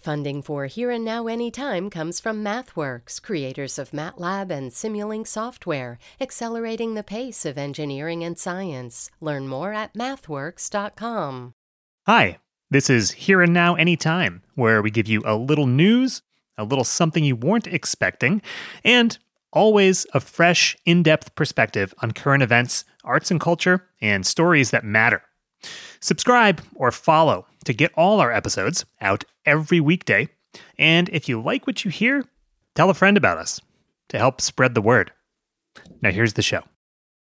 Funding 0.00 0.40
for 0.40 0.64
Here 0.64 0.90
and 0.90 1.04
Now 1.04 1.26
Anytime 1.26 1.90
comes 1.90 2.20
from 2.20 2.42
MathWorks, 2.42 3.20
creators 3.20 3.78
of 3.78 3.90
MATLAB 3.90 4.50
and 4.50 4.70
Simulink 4.70 5.26
software, 5.26 5.98
accelerating 6.18 6.94
the 6.94 7.02
pace 7.02 7.44
of 7.44 7.58
engineering 7.58 8.24
and 8.24 8.38
science. 8.38 9.10
Learn 9.20 9.46
more 9.46 9.74
at 9.74 9.92
mathworks.com. 9.92 11.52
Hi, 12.06 12.38
this 12.70 12.88
is 12.88 13.10
Here 13.10 13.42
and 13.42 13.52
Now 13.52 13.74
Anytime, 13.74 14.42
where 14.54 14.80
we 14.80 14.90
give 14.90 15.06
you 15.06 15.22
a 15.26 15.36
little 15.36 15.66
news, 15.66 16.22
a 16.56 16.64
little 16.64 16.84
something 16.84 17.22
you 17.22 17.36
weren't 17.36 17.66
expecting, 17.66 18.40
and 18.82 19.18
always 19.52 20.06
a 20.14 20.20
fresh, 20.20 20.78
in 20.86 21.02
depth 21.02 21.34
perspective 21.34 21.92
on 21.98 22.12
current 22.12 22.42
events, 22.42 22.84
arts 23.04 23.30
and 23.30 23.38
culture, 23.40 23.86
and 24.00 24.24
stories 24.24 24.70
that 24.70 24.84
matter. 24.84 25.22
Subscribe 26.00 26.62
or 26.74 26.90
follow 26.90 27.46
to 27.64 27.72
get 27.72 27.92
all 27.94 28.20
our 28.20 28.32
episodes 28.32 28.84
out 29.00 29.24
every 29.44 29.80
weekday. 29.80 30.28
And 30.78 31.08
if 31.10 31.28
you 31.28 31.40
like 31.40 31.66
what 31.66 31.84
you 31.84 31.90
hear, 31.90 32.24
tell 32.74 32.90
a 32.90 32.94
friend 32.94 33.16
about 33.16 33.38
us 33.38 33.60
to 34.08 34.18
help 34.18 34.40
spread 34.40 34.74
the 34.74 34.82
word. 34.82 35.12
Now, 36.02 36.10
here's 36.10 36.34
the 36.34 36.42
show. 36.42 36.62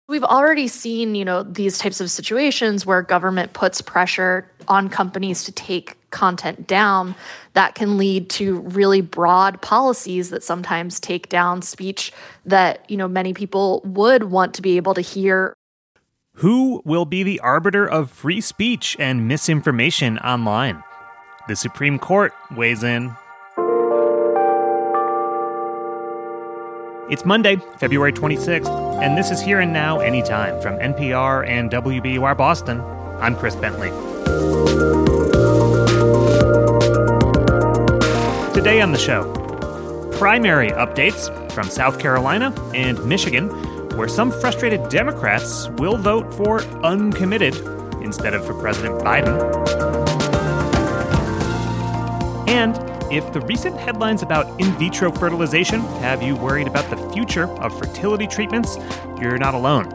We've 0.09 0.23
already 0.23 0.69
seen, 0.69 1.17
you 1.17 1.25
know, 1.25 1.43
these 1.43 1.79
types 1.79 2.01
of 2.01 2.13
situations 2.13 2.87
where 2.87 3.03
government 3.03 3.55
puts 3.55 3.81
pressure 3.81 4.49
on 4.69 4.89
companies 4.89 5.43
to 5.45 5.53
take 5.53 5.97
content 6.11 6.69
down 6.69 7.17
that 7.55 7.75
can 7.75 7.99
lead 7.99 8.31
to 8.31 8.61
really 8.61 9.01
broad 9.01 9.61
policies 9.63 10.31
that 10.31 10.45
sometimes 10.45 11.01
take 11.01 11.29
down 11.29 11.61
speech 11.61 12.13
that, 12.45 12.89
you 12.89 12.97
know, 12.97 13.09
many 13.09 13.35
people 13.35 13.83
would 13.85 14.25
want 14.25 14.55
to 14.55 14.63
be 14.63 14.77
able 14.77 14.95
to 14.95 15.01
hear 15.01 15.53
who 16.37 16.83
will 16.85 17.07
be 17.07 17.23
the 17.23 17.41
arbiter 17.41 17.87
of 17.87 18.11
free 18.11 18.41
speech 18.41 18.95
and 18.99 19.27
misinformation 19.27 20.19
online? 20.19 20.83
The 21.49 21.57
Supreme 21.57 21.99
Court 21.99 22.33
weighs 22.55 22.83
in. 22.83 23.15
It's 27.09 27.25
Monday, 27.25 27.57
February 27.79 28.13
26th, 28.13 28.69
and 29.01 29.17
this 29.17 29.31
is 29.31 29.41
Here 29.41 29.61
and 29.61 29.73
Now 29.73 30.01
Anytime 30.01 30.61
from 30.61 30.77
NPR 30.79 31.47
and 31.47 31.71
WBUR 31.71 32.37
Boston. 32.37 32.83
I'm 33.21 33.35
Chris 33.35 33.55
Bentley. 33.57 33.89
Today 38.53 38.83
on 38.83 38.93
the 38.93 38.99
show, 38.99 39.33
primary 40.19 40.71
updates 40.71 41.31
from 41.53 41.71
South 41.71 41.99
Carolina 41.99 42.53
and 42.75 43.03
Michigan 43.07 43.49
where 43.97 44.09
some 44.09 44.31
frustrated 44.31 44.89
Democrats 44.91 45.69
will 45.79 45.97
vote 45.97 46.33
for 46.35 46.61
uncommitted 46.85 47.57
instead 48.03 48.35
of 48.35 48.45
for 48.45 48.53
President 48.53 49.01
Biden. 49.01 49.35
And 52.47 52.77
if 53.11 53.33
the 53.33 53.41
recent 53.41 53.77
headlines 53.79 54.23
about 54.23 54.61
in 54.61 54.71
vitro 54.79 55.11
fertilization 55.11 55.81
have 56.01 56.23
you 56.23 56.37
worried 56.37 56.67
about 56.67 56.91
the 56.91 56.97
future 57.13 57.49
of 57.63 57.77
fertility 57.79 58.27
treatments, 58.27 58.77
you're 59.19 59.39
not 59.39 59.55
alone. 59.55 59.89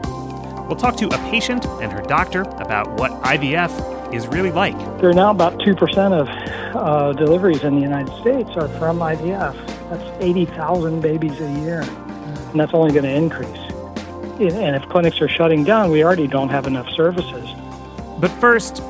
We'll 0.66 0.76
talk 0.76 0.96
to 0.96 1.06
a 1.06 1.30
patient 1.30 1.64
and 1.80 1.92
her 1.92 2.02
doctor 2.02 2.40
about 2.40 2.98
what 2.98 3.12
IVF 3.22 4.12
is 4.12 4.26
really 4.26 4.50
like. 4.50 4.76
There 5.00 5.10
are 5.10 5.14
now 5.14 5.30
about 5.30 5.58
2% 5.60 6.12
of 6.12 6.28
uh, 6.76 7.12
deliveries 7.12 7.62
in 7.62 7.76
the 7.76 7.82
United 7.82 8.12
States 8.20 8.50
are 8.56 8.68
from 8.78 8.98
IVF. 8.98 9.54
That's 9.90 10.22
80,000 10.22 11.00
babies 11.00 11.40
a 11.40 11.50
year, 11.60 11.82
and 11.82 12.58
that's 12.58 12.74
only 12.74 12.92
going 12.92 13.04
to 13.04 13.14
increase 13.14 13.71
and 14.22 14.76
if 14.76 14.88
clinics 14.88 15.20
are 15.20 15.28
shutting 15.28 15.64
down, 15.64 15.90
we 15.90 16.04
already 16.04 16.26
don't 16.26 16.48
have 16.48 16.66
enough 16.66 16.88
services. 16.90 17.48
But 18.18 18.28
first, 18.40 18.82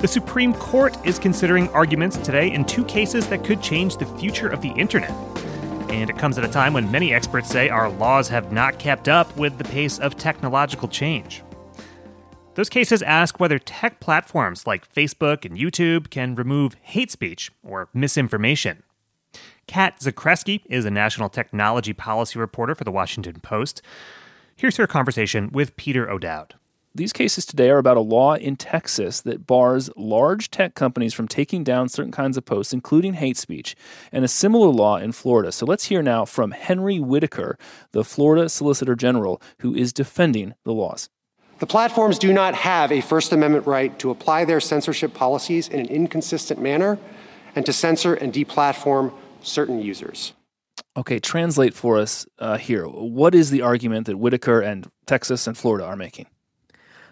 the 0.00 0.08
Supreme 0.08 0.54
Court 0.54 0.96
is 1.04 1.18
considering 1.18 1.68
arguments 1.70 2.16
today 2.16 2.52
in 2.52 2.64
two 2.64 2.84
cases 2.84 3.28
that 3.28 3.44
could 3.44 3.62
change 3.62 3.96
the 3.96 4.06
future 4.06 4.48
of 4.48 4.62
the 4.62 4.70
internet. 4.70 5.10
And 5.90 6.08
it 6.08 6.16
comes 6.16 6.38
at 6.38 6.44
a 6.44 6.48
time 6.48 6.72
when 6.72 6.90
many 6.90 7.12
experts 7.12 7.48
say 7.50 7.68
our 7.68 7.90
laws 7.90 8.28
have 8.28 8.52
not 8.52 8.78
kept 8.78 9.08
up 9.08 9.36
with 9.36 9.58
the 9.58 9.64
pace 9.64 9.98
of 9.98 10.16
technological 10.16 10.88
change. 10.88 11.42
Those 12.54 12.68
cases 12.68 13.02
ask 13.02 13.38
whether 13.38 13.58
tech 13.58 14.00
platforms 14.00 14.66
like 14.66 14.92
Facebook 14.92 15.44
and 15.44 15.56
YouTube 15.56 16.10
can 16.10 16.34
remove 16.34 16.76
hate 16.82 17.10
speech 17.10 17.50
or 17.62 17.88
misinformation. 17.92 18.82
Kat 19.66 20.00
Zakrzewski 20.00 20.62
is 20.66 20.84
a 20.84 20.90
national 20.90 21.28
technology 21.28 21.92
policy 21.92 22.38
reporter 22.38 22.74
for 22.74 22.84
the 22.84 22.90
Washington 22.90 23.40
Post. 23.40 23.82
Here's 24.60 24.76
her 24.76 24.86
conversation 24.86 25.48
with 25.52 25.74
Peter 25.76 26.10
O'Dowd. 26.10 26.54
These 26.94 27.14
cases 27.14 27.46
today 27.46 27.70
are 27.70 27.78
about 27.78 27.96
a 27.96 28.00
law 28.00 28.34
in 28.34 28.56
Texas 28.56 29.22
that 29.22 29.46
bars 29.46 29.88
large 29.96 30.50
tech 30.50 30.74
companies 30.74 31.14
from 31.14 31.28
taking 31.28 31.64
down 31.64 31.88
certain 31.88 32.12
kinds 32.12 32.36
of 32.36 32.44
posts, 32.44 32.74
including 32.74 33.14
hate 33.14 33.38
speech, 33.38 33.74
and 34.12 34.22
a 34.22 34.28
similar 34.28 34.68
law 34.68 34.98
in 34.98 35.12
Florida. 35.12 35.50
So 35.50 35.64
let's 35.64 35.86
hear 35.86 36.02
now 36.02 36.26
from 36.26 36.50
Henry 36.50 37.00
Whitaker, 37.00 37.56
the 37.92 38.04
Florida 38.04 38.50
Solicitor 38.50 38.94
General, 38.94 39.40
who 39.60 39.74
is 39.74 39.94
defending 39.94 40.52
the 40.64 40.74
laws. 40.74 41.08
The 41.58 41.66
platforms 41.66 42.18
do 42.18 42.30
not 42.30 42.54
have 42.54 42.92
a 42.92 43.00
First 43.00 43.32
Amendment 43.32 43.66
right 43.66 43.98
to 43.98 44.10
apply 44.10 44.44
their 44.44 44.60
censorship 44.60 45.14
policies 45.14 45.68
in 45.68 45.80
an 45.80 45.86
inconsistent 45.86 46.60
manner 46.60 46.98
and 47.56 47.64
to 47.64 47.72
censor 47.72 48.12
and 48.12 48.30
deplatform 48.30 49.14
certain 49.40 49.80
users. 49.80 50.34
Okay, 51.00 51.18
translate 51.18 51.72
for 51.72 51.96
us 51.96 52.26
uh, 52.38 52.58
here. 52.58 52.84
What 52.86 53.34
is 53.34 53.48
the 53.48 53.62
argument 53.62 54.04
that 54.04 54.18
Whitaker 54.18 54.60
and 54.60 54.86
Texas 55.06 55.46
and 55.46 55.56
Florida 55.56 55.86
are 55.86 55.96
making? 55.96 56.26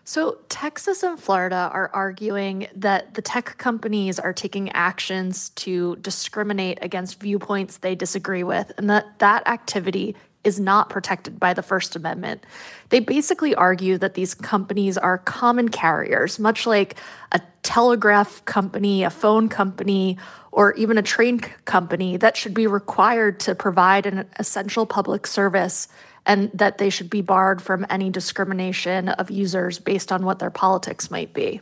So, 0.05 0.41
Texas 0.51 1.03
and 1.03 1.19
Florida 1.19 1.71
are 1.73 1.91
arguing 1.95 2.67
that 2.75 3.15
the 3.15 3.23
tech 3.23 3.57
companies 3.57 4.19
are 4.19 4.35
taking 4.35 4.71
actions 4.73 5.49
to 5.51 5.97
discriminate 5.97 6.79
against 6.83 7.19
viewpoints 7.19 7.79
they 7.79 7.95
disagree 7.95 8.43
with, 8.43 8.73
and 8.77 8.91
that 8.91 9.19
that 9.21 9.49
activity 9.49 10.15
is 10.49 10.59
not 10.59 10.89
protected 10.89 11.39
by 11.39 11.55
the 11.55 11.63
First 11.63 11.95
Amendment. 11.95 12.45
They 12.89 12.99
basically 12.99 13.55
argue 13.55 13.99
that 13.99 14.15
these 14.15 14.35
companies 14.35 14.99
are 14.99 15.19
common 15.19 15.69
carriers, 15.69 16.39
much 16.39 16.67
like 16.67 16.97
a 17.31 17.41
telegraph 17.63 18.43
company, 18.47 19.05
a 19.05 19.11
phone 19.11 19.49
company, 19.49 20.17
or 20.51 20.73
even 20.75 20.99
a 20.99 21.03
train 21.03 21.39
company 21.67 22.17
that 22.17 22.37
should 22.37 22.55
be 22.55 22.67
required 22.67 23.39
to 23.41 23.55
provide 23.55 24.07
an 24.07 24.27
essential 24.39 24.87
public 24.87 25.27
service 25.27 25.87
and 26.25 26.51
that 26.53 26.79
they 26.79 26.91
should 26.91 27.11
be 27.11 27.21
barred 27.21 27.61
from 27.63 27.87
any 27.91 28.11
discrimination 28.11 29.09
of 29.11 29.31
users 29.31 29.79
based 29.79 30.11
on 30.11 30.25
what 30.25 30.39
their 30.39 30.51
politics 30.51 31.11
might 31.11 31.33
be. 31.33 31.61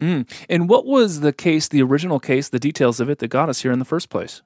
Mm. 0.00 0.26
And 0.48 0.68
what 0.68 0.86
was 0.86 1.20
the 1.20 1.32
case, 1.32 1.68
the 1.68 1.82
original 1.82 2.18
case, 2.18 2.48
the 2.48 2.58
details 2.58 3.00
of 3.00 3.10
it 3.10 3.18
that 3.18 3.28
got 3.28 3.50
us 3.50 3.60
here 3.60 3.72
in 3.72 3.78
the 3.78 3.84
first 3.84 4.08
place? 4.08 4.40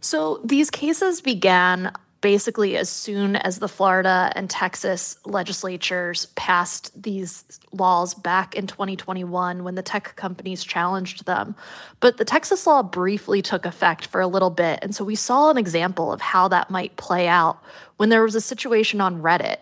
So 0.00 0.40
these 0.44 0.70
cases 0.70 1.20
began 1.20 1.92
basically 2.26 2.76
as 2.76 2.90
soon 2.90 3.36
as 3.36 3.60
the 3.60 3.68
Florida 3.68 4.32
and 4.34 4.50
Texas 4.50 5.16
legislatures 5.24 6.26
passed 6.34 6.90
these 7.00 7.44
laws 7.70 8.14
back 8.14 8.56
in 8.56 8.66
2021 8.66 9.62
when 9.62 9.76
the 9.76 9.82
tech 9.82 10.16
companies 10.16 10.64
challenged 10.64 11.24
them. 11.24 11.54
But 12.00 12.16
the 12.16 12.24
Texas 12.24 12.66
law 12.66 12.82
briefly 12.82 13.42
took 13.42 13.64
effect 13.64 14.06
for 14.06 14.20
a 14.20 14.26
little 14.26 14.50
bit. 14.50 14.80
And 14.82 14.92
so 14.92 15.04
we 15.04 15.14
saw 15.14 15.50
an 15.50 15.56
example 15.56 16.12
of 16.12 16.20
how 16.20 16.48
that 16.48 16.68
might 16.68 16.96
play 16.96 17.28
out 17.28 17.62
when 17.96 18.08
there 18.08 18.24
was 18.24 18.34
a 18.34 18.40
situation 18.40 19.00
on 19.00 19.22
Reddit. 19.22 19.58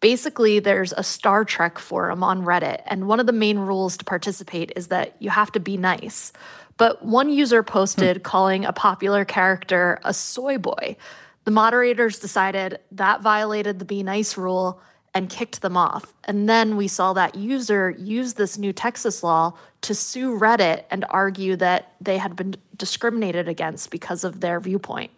Basically, 0.00 0.58
there's 0.58 0.92
a 0.94 1.04
Star 1.04 1.44
Trek 1.44 1.78
forum 1.78 2.24
on 2.24 2.42
Reddit, 2.42 2.82
and 2.86 3.06
one 3.06 3.20
of 3.20 3.26
the 3.26 3.32
main 3.32 3.60
rules 3.60 3.96
to 3.96 4.04
participate 4.04 4.72
is 4.74 4.88
that 4.88 5.14
you 5.20 5.30
have 5.30 5.52
to 5.52 5.60
be 5.60 5.76
nice. 5.76 6.32
But 6.78 7.04
one 7.04 7.30
user 7.30 7.62
posted 7.62 8.16
hmm. 8.16 8.22
calling 8.22 8.64
a 8.64 8.72
popular 8.72 9.24
character 9.24 10.00
a 10.02 10.12
soy 10.12 10.58
boy. 10.58 10.96
The 11.48 11.52
moderators 11.52 12.18
decided 12.18 12.78
that 12.92 13.22
violated 13.22 13.78
the 13.78 13.86
be 13.86 14.02
nice 14.02 14.36
rule 14.36 14.82
and 15.14 15.30
kicked 15.30 15.62
them 15.62 15.78
off. 15.78 16.12
And 16.24 16.46
then 16.46 16.76
we 16.76 16.88
saw 16.88 17.14
that 17.14 17.36
user 17.36 17.88
use 17.96 18.34
this 18.34 18.58
new 18.58 18.70
Texas 18.70 19.22
law 19.22 19.54
to 19.80 19.94
sue 19.94 20.38
Reddit 20.38 20.84
and 20.90 21.06
argue 21.08 21.56
that 21.56 21.94
they 22.02 22.18
had 22.18 22.36
been 22.36 22.56
discriminated 22.76 23.48
against 23.48 23.90
because 23.90 24.24
of 24.24 24.40
their 24.40 24.60
viewpoint. 24.60 25.10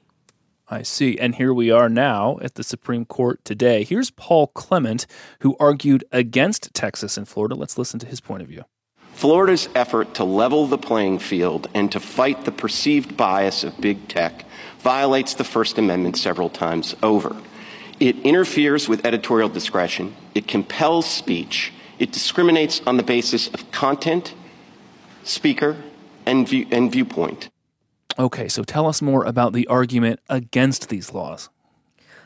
I 0.69 0.83
see. 0.83 1.19
And 1.19 1.35
here 1.35 1.53
we 1.53 1.73
are 1.73 1.89
now 1.89 2.39
at 2.43 2.55
the 2.55 2.63
Supreme 2.63 3.07
Court 3.07 3.45
today. 3.45 3.83
Here's 3.83 4.13
Paul 4.13 4.47
Clement, 4.47 5.09
who 5.41 5.57
argued 5.59 6.05
against 6.13 6.73
Texas 6.73 7.17
and 7.17 7.27
Florida. 7.27 7.57
Let's 7.57 7.77
listen 7.77 7.99
to 7.99 8.07
his 8.07 8.21
point 8.21 8.43
of 8.43 8.49
view. 8.49 8.63
Florida's 9.15 9.69
effort 9.75 10.15
to 10.15 10.23
level 10.23 10.69
the 10.69 10.79
playing 10.79 11.19
field 11.19 11.69
and 11.75 11.91
to 11.91 11.99
fight 11.99 12.45
the 12.45 12.53
perceived 12.53 13.17
bias 13.17 13.65
of 13.65 13.81
big 13.81 14.07
tech 14.07 14.45
violates 14.81 15.35
the 15.35 15.45
First 15.45 15.79
Amendment 15.79 16.17
several 16.17 16.51
times 16.51 16.97
over. 17.03 17.37
It 17.99 18.19
interferes 18.21 18.89
with 18.89 19.05
editorial 19.05 19.49
discretion, 19.49 20.17
it 20.35 20.49
compels 20.49 21.09
speech, 21.09 21.73
it 21.99 22.13
discriminates 22.13 22.81
on 22.87 22.97
the 22.97 23.03
basis 23.03 23.49
of 23.49 23.71
content, 23.73 24.35
speaker, 25.23 25.77
and, 26.25 26.49
view- 26.49 26.67
and 26.71 26.91
viewpoint. 26.91 27.51
Okay, 28.19 28.49
so 28.49 28.65
tell 28.65 28.87
us 28.87 29.03
more 29.03 29.25
about 29.25 29.53
the 29.53 29.67
argument 29.67 30.21
against 30.29 30.89
these 30.89 31.13
laws. 31.13 31.51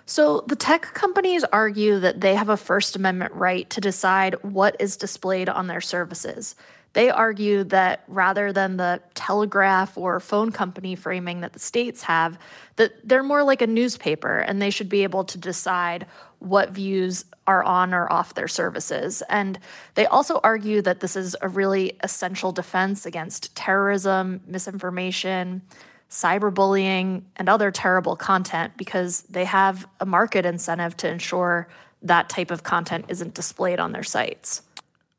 So, 0.07 0.45
the 0.47 0.57
tech 0.57 0.83
companies 0.93 1.45
argue 1.45 1.99
that 2.01 2.21
they 2.21 2.35
have 2.35 2.51
a 2.51 2.59
First 2.59 2.95
Amendment 2.95 3.33
right 3.33 3.69
to 3.71 3.81
decide 3.81 4.35
what 4.43 4.77
is 4.79 4.99
displayed 4.99 5.49
on 5.49 5.67
their 5.67 5.81
services. 5.81 6.55
They 6.95 7.11
argue 7.11 7.65
that 7.65 8.05
rather 8.07 8.53
than 8.53 8.77
the 8.77 9.03
telegraph 9.15 9.99
or 9.99 10.19
phone 10.21 10.53
company 10.53 10.95
framing 10.95 11.41
that 11.41 11.53
the 11.53 11.59
states 11.59 12.05
have, 12.05 12.39
that 12.77 13.07
they're 13.07 13.25
more 13.25 13.43
like 13.43 13.61
a 13.61 13.67
newspaper 13.67 14.39
and 14.39 14.63
they 14.63 14.71
should 14.71 14.89
be 14.89 15.03
able 15.03 15.25
to 15.25 15.37
decide 15.37 16.07
what 16.39 16.71
views 16.71 17.25
are 17.47 17.65
on 17.65 17.93
or 17.93 18.11
off 18.13 18.35
their 18.35 18.49
services. 18.49 19.23
And 19.29 19.59
they 19.95 20.07
also 20.07 20.41
argue 20.45 20.83
that 20.83 21.01
this 21.01 21.17
is 21.17 21.37
a 21.43 21.49
really 21.49 21.97
essential 22.03 22.53
defense 22.53 23.07
against 23.07 23.55
terrorism, 23.57 24.41
misinformation, 24.47 25.63
cyberbullying, 26.09 27.23
and 27.37 27.49
other 27.49 27.73
terrible 27.73 28.15
content 28.15 28.75
because 28.77 29.23
they 29.23 29.47
have 29.47 29.89
a 29.99 30.07
market 30.07 30.47
incentive 30.47 30.97
to 30.99 31.11
ensure 31.11 31.67
that 32.03 32.29
type 32.29 32.53
of 32.53 32.63
content 32.63 33.07
isn't 33.09 33.35
displayed 33.35 33.81
on 33.81 33.91
their 33.93 34.05
sites. 34.05 34.63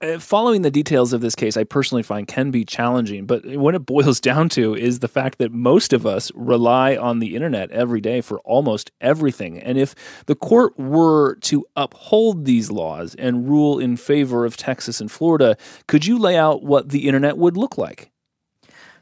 Uh, 0.05 0.19
following 0.19 0.61
the 0.61 0.69
details 0.69 1.13
of 1.13 1.21
this 1.21 1.35
case, 1.35 1.57
I 1.57 1.63
personally 1.63 2.03
find 2.03 2.27
can 2.27 2.51
be 2.51 2.63
challenging. 2.63 3.25
But 3.25 3.45
what 3.45 3.75
it 3.75 3.85
boils 3.85 4.19
down 4.31 4.49
to 4.49 4.75
is 4.75 4.99
the 4.99 5.07
fact 5.07 5.39
that 5.39 5.51
most 5.51 5.93
of 5.93 6.05
us 6.05 6.31
rely 6.35 6.95
on 6.95 7.19
the 7.19 7.35
internet 7.35 7.71
every 7.71 8.01
day 8.01 8.21
for 8.21 8.39
almost 8.39 8.91
everything. 9.01 9.59
And 9.59 9.77
if 9.77 9.95
the 10.27 10.35
court 10.35 10.77
were 10.77 11.35
to 11.35 11.65
uphold 11.75 12.45
these 12.45 12.69
laws 12.69 13.15
and 13.15 13.49
rule 13.49 13.79
in 13.79 13.97
favor 13.97 14.45
of 14.45 14.57
Texas 14.57 15.01
and 15.01 15.11
Florida, 15.11 15.57
could 15.87 16.05
you 16.05 16.19
lay 16.19 16.37
out 16.37 16.63
what 16.63 16.89
the 16.89 17.07
internet 17.07 17.37
would 17.37 17.57
look 17.57 17.77
like? 17.77 18.11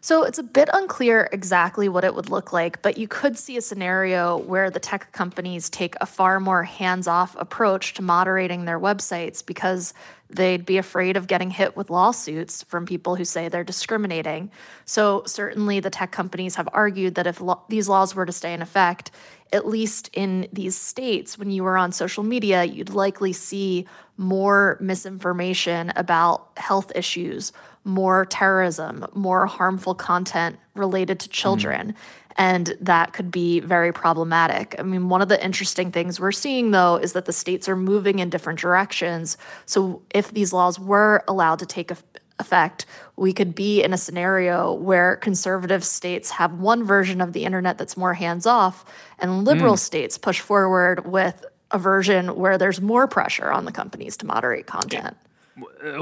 So 0.04 0.24
it's 0.24 0.38
a 0.38 0.44
bit 0.44 0.68
unclear 0.74 1.30
exactly 1.32 1.88
what 1.88 2.04
it 2.04 2.14
would 2.14 2.30
look 2.30 2.52
like, 2.52 2.82
but 2.82 2.98
you 2.98 3.08
could 3.08 3.40
see 3.40 3.56
a 3.56 3.62
scenario 3.62 4.36
where 4.38 4.70
the 4.70 4.82
tech 4.82 5.14
companies 5.14 5.70
take 5.70 5.96
a 6.02 6.06
far 6.06 6.42
more 6.42 6.64
hands 6.64 7.08
off 7.08 7.38
approach 7.40 7.94
to 7.94 8.02
moderating 8.02 8.66
their 8.66 8.78
websites 8.78 9.46
because 9.46 9.94
they'd 10.30 10.66
be 10.66 10.78
afraid 10.78 11.16
of 11.16 11.28
getting 11.28 11.52
hit 11.52 11.78
with 11.78 11.90
lawsuits 11.90 12.64
from 12.64 12.86
people 12.86 13.16
who 13.16 13.24
say 13.24 13.48
they're 13.48 13.64
discriminating. 13.64 14.52
So, 14.84 15.24
certainly, 15.26 15.80
the 15.80 15.90
tech 15.90 16.12
companies 16.12 16.56
have 16.56 16.68
argued 16.74 17.16
that 17.16 17.26
if 17.26 17.40
lo- 17.40 17.64
these 17.70 17.88
laws 17.88 18.14
were 18.14 18.26
to 18.26 18.34
stay 18.34 18.54
in 18.54 18.62
effect, 18.62 19.10
at 19.54 19.66
least 19.66 20.10
in 20.12 20.50
these 20.52 20.76
states, 20.76 21.38
when 21.38 21.50
you 21.50 21.64
were 21.64 21.78
on 21.78 21.94
social 21.94 22.24
media, 22.24 22.66
you'd 22.66 22.90
likely 22.90 23.32
see 23.32 23.88
more 24.18 24.78
misinformation 24.82 25.94
about 25.96 26.50
health 26.58 26.92
issues 26.94 27.54
more 27.84 28.26
terrorism, 28.26 29.06
more 29.14 29.46
harmful 29.46 29.96
content 29.96 30.58
related 30.76 31.20
to 31.20 31.30
children. 31.30 31.90
Mm. 31.94 31.96
And 32.36 32.76
that 32.82 33.14
could 33.14 33.30
be 33.30 33.60
very 33.60 33.94
problematic. 33.94 34.76
I 34.80 34.82
mean, 34.82 35.10
one 35.10 35.22
of 35.22 35.30
the 35.30 35.44
interesting 35.44 35.92
things 35.92 36.20
we're 36.20 36.32
seeing, 36.32 36.72
though, 36.72 36.96
is 36.96 37.14
that 37.14 37.26
the 37.26 37.34
states 37.34 37.70
are 37.70 37.76
moving 37.76 38.20
in 38.20 38.30
different 38.30 38.60
directions. 38.60 39.38
So, 39.68 40.02
if 40.14 40.32
these 40.32 40.52
laws 40.52 40.80
were 40.80 41.24
allowed 41.28 41.60
to 41.60 41.68
take 41.68 41.92
effect, 42.40 42.88
we 43.16 43.34
could 43.34 43.54
be 43.54 43.84
in 43.84 43.94
a 43.94 43.98
scenario 43.98 44.74
where 44.74 45.18
conservative 45.18 45.84
states 45.84 46.32
have 46.32 46.54
one 46.54 46.84
version 46.84 47.22
of 47.22 47.34
the 47.34 47.46
internet 47.46 47.78
that's 47.78 47.96
more 47.96 48.16
hands 48.16 48.48
off, 48.48 48.84
and 49.20 49.46
liberal 49.46 49.76
mm. 49.76 49.80
states 49.80 50.18
push 50.18 50.40
forward 50.40 51.06
with 51.06 51.46
a 51.70 51.78
version 51.78 52.36
where 52.36 52.58
there's 52.58 52.82
more 52.82 53.08
pressure 53.08 53.52
on 53.52 53.66
the 53.66 53.72
companies 53.72 54.18
to 54.18 54.26
moderate 54.26 54.66
content. 54.66 55.18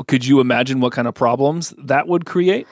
Could 0.08 0.26
you 0.26 0.40
imagine 0.40 0.80
what 0.80 0.94
kind 0.94 1.08
of 1.08 1.14
problems 1.14 1.74
that 1.78 2.08
would 2.08 2.26
create? 2.26 2.68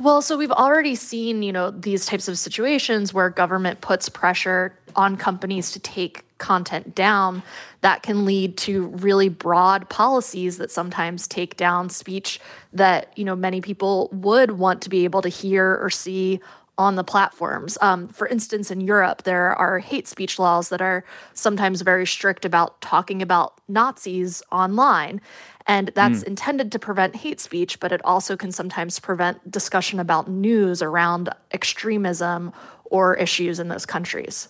Well, 0.00 0.22
so 0.22 0.38
we've 0.38 0.50
already 0.50 0.94
seen, 0.94 1.42
you 1.42 1.52
know, 1.52 1.70
these 1.70 2.06
types 2.06 2.26
of 2.26 2.38
situations 2.38 3.12
where 3.12 3.28
government 3.28 3.82
puts 3.82 4.08
pressure 4.08 4.74
on 4.96 5.16
companies 5.16 5.72
to 5.72 5.80
take 5.80 6.24
content 6.38 6.94
down 6.94 7.42
that 7.82 8.02
can 8.02 8.24
lead 8.24 8.56
to 8.56 8.86
really 8.86 9.28
broad 9.28 9.88
policies 9.90 10.56
that 10.58 10.70
sometimes 10.70 11.28
take 11.28 11.56
down 11.56 11.90
speech 11.90 12.40
that, 12.72 13.12
you 13.16 13.24
know, 13.24 13.36
many 13.36 13.60
people 13.60 14.08
would 14.12 14.52
want 14.52 14.80
to 14.82 14.88
be 14.88 15.04
able 15.04 15.20
to 15.20 15.28
hear 15.28 15.76
or 15.82 15.90
see 15.90 16.40
on 16.78 16.94
the 16.94 17.04
platforms. 17.04 17.76
Um, 17.82 18.08
for 18.08 18.26
instance, 18.28 18.70
in 18.70 18.80
Europe, 18.80 19.24
there 19.24 19.54
are 19.56 19.80
hate 19.80 20.06
speech 20.06 20.38
laws 20.38 20.68
that 20.70 20.80
are 20.80 21.04
sometimes 21.34 21.82
very 21.82 22.06
strict 22.06 22.44
about 22.44 22.80
talking 22.80 23.20
about 23.20 23.57
Nazis 23.68 24.42
online. 24.50 25.20
And 25.66 25.90
that's 25.94 26.20
mm. 26.20 26.28
intended 26.28 26.72
to 26.72 26.78
prevent 26.78 27.16
hate 27.16 27.40
speech, 27.40 27.78
but 27.78 27.92
it 27.92 28.00
also 28.04 28.36
can 28.36 28.52
sometimes 28.52 28.98
prevent 28.98 29.50
discussion 29.50 30.00
about 30.00 30.28
news 30.28 30.80
around 30.82 31.28
extremism 31.52 32.52
or 32.84 33.16
issues 33.16 33.58
in 33.60 33.68
those 33.68 33.84
countries. 33.84 34.48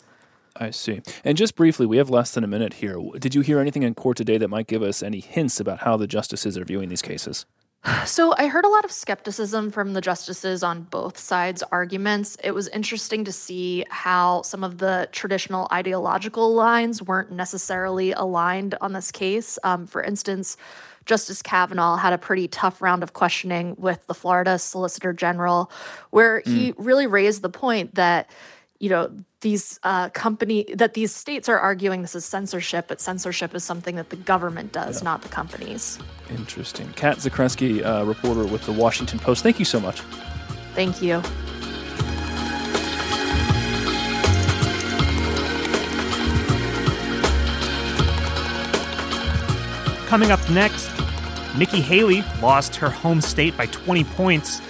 I 0.56 0.70
see. 0.70 1.02
And 1.24 1.36
just 1.36 1.54
briefly, 1.54 1.86
we 1.86 1.98
have 1.98 2.10
less 2.10 2.32
than 2.32 2.44
a 2.44 2.48
minute 2.48 2.74
here. 2.74 2.98
Did 3.18 3.34
you 3.34 3.42
hear 3.42 3.60
anything 3.60 3.82
in 3.82 3.94
court 3.94 4.16
today 4.16 4.38
that 4.38 4.48
might 4.48 4.66
give 4.66 4.82
us 4.82 5.02
any 5.02 5.20
hints 5.20 5.60
about 5.60 5.80
how 5.80 5.96
the 5.96 6.06
justices 6.06 6.58
are 6.58 6.64
viewing 6.64 6.88
these 6.88 7.02
cases? 7.02 7.46
So, 8.06 8.34
I 8.36 8.48
heard 8.48 8.64
a 8.64 8.68
lot 8.68 8.84
of 8.84 8.90
skepticism 8.90 9.70
from 9.70 9.92
the 9.92 10.00
justices 10.00 10.62
on 10.62 10.82
both 10.82 11.16
sides' 11.16 11.62
arguments. 11.70 12.36
It 12.42 12.50
was 12.50 12.66
interesting 12.68 13.24
to 13.24 13.32
see 13.32 13.84
how 13.88 14.42
some 14.42 14.64
of 14.64 14.78
the 14.78 15.08
traditional 15.12 15.68
ideological 15.72 16.52
lines 16.52 17.02
weren't 17.02 17.30
necessarily 17.30 18.12
aligned 18.12 18.74
on 18.80 18.94
this 18.94 19.12
case. 19.12 19.58
Um, 19.62 19.86
for 19.86 20.02
instance, 20.02 20.56
Justice 21.06 21.40
Kavanaugh 21.40 21.96
had 21.96 22.12
a 22.12 22.18
pretty 22.18 22.48
tough 22.48 22.82
round 22.82 23.02
of 23.02 23.14
questioning 23.14 23.74
with 23.78 24.06
the 24.06 24.14
Florida 24.14 24.58
Solicitor 24.58 25.12
General, 25.12 25.70
where 26.10 26.42
mm. 26.42 26.46
he 26.46 26.74
really 26.76 27.06
raised 27.06 27.42
the 27.42 27.48
point 27.48 27.94
that 27.94 28.28
you 28.80 28.88
know 28.88 29.10
these 29.40 29.78
uh, 29.82 30.08
company 30.10 30.64
that 30.74 30.94
these 30.94 31.14
states 31.14 31.48
are 31.48 31.58
arguing 31.58 32.02
this 32.02 32.14
is 32.14 32.24
censorship, 32.24 32.86
but 32.88 33.00
censorship 33.00 33.54
is 33.54 33.64
something 33.64 33.96
that 33.96 34.10
the 34.10 34.16
government 34.16 34.72
does, 34.72 35.00
yeah. 35.00 35.04
not 35.04 35.22
the 35.22 35.28
companies. 35.28 35.98
Interesting. 36.30 36.92
Kat 36.94 37.18
Zakrzewski, 37.18 37.84
uh, 37.84 38.04
reporter 38.04 38.44
with 38.44 38.64
the 38.66 38.72
Washington 38.72 39.18
Post. 39.18 39.42
Thank 39.42 39.58
you 39.58 39.64
so 39.64 39.80
much. 39.80 40.00
Thank 40.74 41.02
you. 41.02 41.22
Coming 50.06 50.30
up 50.30 50.40
next, 50.50 50.90
Nikki 51.56 51.80
Haley 51.80 52.22
lost 52.40 52.76
her 52.76 52.88
home 52.88 53.20
state 53.20 53.56
by 53.56 53.66
20 53.66 54.04
points 54.04 54.60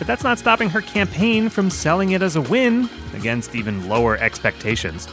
but 0.00 0.06
that's 0.06 0.24
not 0.24 0.38
stopping 0.38 0.70
her 0.70 0.80
campaign 0.80 1.50
from 1.50 1.68
selling 1.68 2.12
it 2.12 2.22
as 2.22 2.34
a 2.34 2.40
win 2.40 2.88
against 3.12 3.54
even 3.54 3.86
lower 3.86 4.16
expectations. 4.16 5.06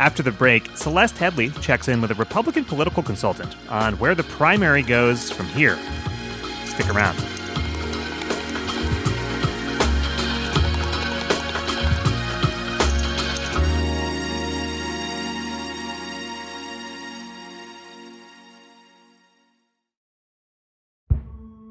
After 0.00 0.24
the 0.24 0.32
break, 0.32 0.76
Celeste 0.76 1.14
Headlee 1.14 1.58
checks 1.62 1.86
in 1.86 2.00
with 2.00 2.10
a 2.10 2.14
Republican 2.14 2.64
political 2.64 3.00
consultant 3.04 3.54
on 3.70 3.96
where 4.00 4.16
the 4.16 4.24
primary 4.24 4.82
goes 4.82 5.30
from 5.30 5.46
here. 5.46 5.78
Stick 6.64 6.92
around. 6.92 7.16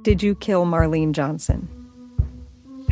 Did 0.03 0.23
you 0.23 0.33
kill 0.35 0.65
Marlene 0.65 1.11
Johnson? 1.11 1.74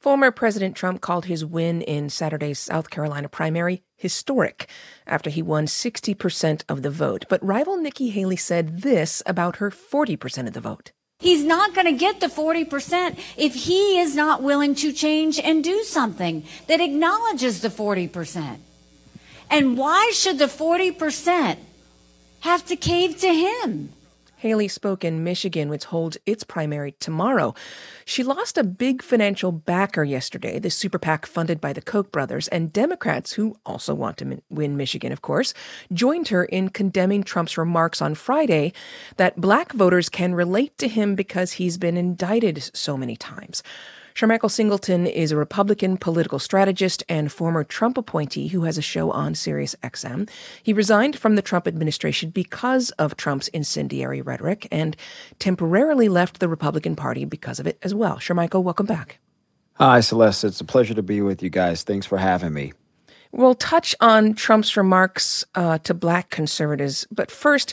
Former 0.00 0.30
President 0.30 0.76
Trump 0.76 1.00
called 1.00 1.24
his 1.24 1.44
win 1.44 1.82
in 1.82 2.08
Saturday's 2.08 2.60
South 2.60 2.88
Carolina 2.88 3.28
primary 3.28 3.82
historic 3.96 4.68
after 5.08 5.28
he 5.28 5.42
won 5.42 5.66
60% 5.66 6.62
of 6.68 6.82
the 6.82 6.90
vote. 6.90 7.24
But 7.28 7.44
rival 7.44 7.76
Nikki 7.76 8.10
Haley 8.10 8.36
said 8.36 8.82
this 8.82 9.24
about 9.26 9.56
her 9.56 9.72
40% 9.72 10.46
of 10.46 10.52
the 10.52 10.60
vote. 10.60 10.92
He's 11.18 11.44
not 11.44 11.74
going 11.74 11.86
to 11.86 11.98
get 11.98 12.20
the 12.20 12.28
40% 12.28 13.18
if 13.36 13.54
he 13.54 13.98
is 13.98 14.14
not 14.14 14.40
willing 14.40 14.76
to 14.76 14.92
change 14.92 15.40
and 15.40 15.64
do 15.64 15.82
something 15.82 16.44
that 16.68 16.80
acknowledges 16.80 17.60
the 17.60 17.68
40%. 17.68 18.58
And 19.50 19.76
why 19.76 20.12
should 20.14 20.38
the 20.38 20.44
40% 20.44 21.56
have 22.42 22.64
to 22.66 22.76
cave 22.76 23.18
to 23.18 23.34
him? 23.34 23.92
Haley 24.38 24.68
spoke 24.68 25.04
in 25.04 25.24
Michigan, 25.24 25.68
which 25.68 25.84
holds 25.86 26.16
its 26.24 26.44
primary 26.44 26.92
tomorrow. 26.92 27.54
She 28.04 28.22
lost 28.22 28.56
a 28.56 28.62
big 28.62 29.02
financial 29.02 29.50
backer 29.50 30.04
yesterday, 30.04 30.60
the 30.60 30.70
super 30.70 30.98
PAC 30.98 31.26
funded 31.26 31.60
by 31.60 31.72
the 31.72 31.82
Koch 31.82 32.12
brothers, 32.12 32.46
and 32.48 32.72
Democrats, 32.72 33.32
who 33.32 33.56
also 33.66 33.94
want 33.94 34.16
to 34.18 34.40
win 34.48 34.76
Michigan, 34.76 35.10
of 35.10 35.22
course, 35.22 35.54
joined 35.92 36.28
her 36.28 36.44
in 36.44 36.68
condemning 36.68 37.24
Trump's 37.24 37.58
remarks 37.58 38.00
on 38.00 38.14
Friday 38.14 38.72
that 39.16 39.40
black 39.40 39.72
voters 39.72 40.08
can 40.08 40.34
relate 40.34 40.78
to 40.78 40.86
him 40.86 41.16
because 41.16 41.52
he's 41.52 41.76
been 41.76 41.96
indicted 41.96 42.70
so 42.72 42.96
many 42.96 43.16
times. 43.16 43.62
Shermichael 44.18 44.50
Singleton 44.50 45.06
is 45.06 45.30
a 45.30 45.36
Republican 45.36 45.96
political 45.96 46.40
strategist 46.40 47.04
and 47.08 47.30
former 47.30 47.62
Trump 47.62 47.96
appointee 47.96 48.48
who 48.48 48.64
has 48.64 48.76
a 48.76 48.82
show 48.82 49.12
on 49.12 49.36
Sirius 49.36 49.76
XM. 49.84 50.28
He 50.60 50.72
resigned 50.72 51.16
from 51.16 51.36
the 51.36 51.40
Trump 51.40 51.68
administration 51.68 52.30
because 52.30 52.90
of 52.98 53.16
Trump's 53.16 53.46
incendiary 53.46 54.20
rhetoric 54.20 54.66
and 54.72 54.96
temporarily 55.38 56.08
left 56.08 56.40
the 56.40 56.48
Republican 56.48 56.96
Party 56.96 57.24
because 57.26 57.60
of 57.60 57.68
it 57.68 57.78
as 57.80 57.94
well. 57.94 58.16
Shermichael, 58.16 58.64
welcome 58.64 58.86
back. 58.86 59.20
Hi, 59.74 60.00
Celeste. 60.00 60.42
It's 60.42 60.60
a 60.60 60.64
pleasure 60.64 60.94
to 60.94 61.02
be 61.04 61.20
with 61.20 61.40
you 61.40 61.48
guys. 61.48 61.84
Thanks 61.84 62.04
for 62.04 62.18
having 62.18 62.52
me. 62.52 62.72
We'll 63.30 63.54
touch 63.54 63.94
on 64.00 64.34
Trump's 64.34 64.76
remarks 64.76 65.44
uh, 65.54 65.78
to 65.78 65.94
black 65.94 66.30
conservatives, 66.30 67.06
but 67.12 67.30
first, 67.30 67.72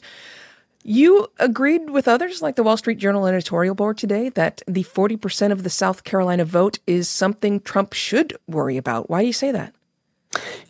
you 0.85 1.27
agreed 1.39 1.89
with 1.89 2.07
others, 2.07 2.43
like 2.43 2.55
the 2.55 2.63
Wall 2.63 2.77
Street 2.77 2.99
Journal 2.99 3.25
editorial 3.25 3.73
board 3.73 3.97
today, 3.97 4.29
that 4.29 4.61
the 4.67 4.83
40% 4.83 5.51
of 5.51 5.63
the 5.63 5.69
South 5.69 6.03
Carolina 6.03 6.45
vote 6.45 6.77
is 6.85 7.09
something 7.09 7.59
Trump 7.59 7.93
should 7.93 8.37
worry 8.47 8.77
about. 8.77 9.09
Why 9.09 9.21
do 9.21 9.27
you 9.27 9.33
say 9.33 9.51
that? 9.51 9.73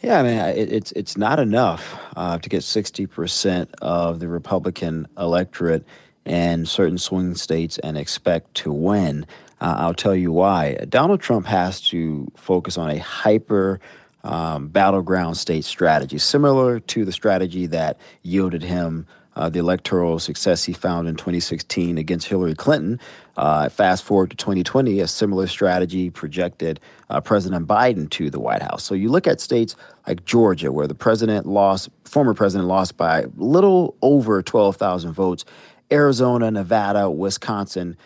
Yeah, 0.02 0.20
I 0.20 0.24
mean, 0.24 0.38
it, 0.38 0.72
it's 0.72 0.92
it's 0.94 1.18
not 1.18 1.40
enough 1.40 2.00
uh, 2.16 2.38
to 2.38 2.50
get 2.50 2.62
60% 2.62 3.68
of 3.82 4.20
the 4.20 4.28
Republican 4.28 5.08
electorate 5.18 5.84
in 6.26 6.66
certain 6.66 6.98
swing 6.98 7.36
states 7.36 7.78
and 7.80 7.98
expect 7.98 8.54
to 8.56 8.72
win. 8.72 9.26
Uh, 9.60 9.76
I'll 9.80 9.94
tell 9.94 10.16
you 10.16 10.32
why. 10.32 10.76
Donald 10.88 11.20
Trump 11.20 11.46
has 11.48 11.82
to 11.90 12.32
focus 12.36 12.78
on 12.78 12.90
a 12.90 13.00
hyper 13.00 13.80
um, 14.24 14.70
battleground 14.70 15.38
state 15.38 15.66
strategy, 15.66 16.20
similar 16.20 16.80
to 16.80 17.04
the 17.04 17.12
strategy 17.12 17.66
that 17.68 17.98
yielded 18.22 18.64
him 18.64 19.06
uh, 19.36 19.50
the 19.50 19.60
electoral 19.60 20.20
success 20.20 20.64
he 20.64 20.74
found 20.74 21.08
in 21.08 21.16
2016 21.16 21.98
against 21.98 22.28
Hillary 22.28 22.56
Clinton. 22.56 23.00
Uh, 23.38 23.68
fast 23.70 24.04
forward 24.04 24.30
to 24.30 24.38
2020, 24.38 25.00
a 25.00 25.08
similar 25.08 25.48
strategy 25.48 26.10
projected 26.10 26.80
uh, 27.10 27.20
President 27.20 27.68
Biden 27.68 28.10
to 28.12 28.30
the 28.30 28.40
White 28.40 28.62
House. 28.62 28.84
So 28.84 28.96
you 28.96 29.10
look 29.10 29.28
at 29.28 29.42
states 29.42 29.76
like 30.08 30.24
Georgia, 30.26 30.72
where 30.72 30.88
the 30.88 30.96
president 30.96 31.46
lost, 31.46 31.90
former 32.06 32.34
president 32.34 32.68
lost 32.68 32.98
by 32.98 33.22
a 33.22 33.28
little 33.36 33.96
over 34.02 34.42
12,000 34.42 35.12
votes. 35.12 35.46
Arizona, 35.92 36.50
Nevada, 36.50 37.10
Wisconsin, 37.10 37.98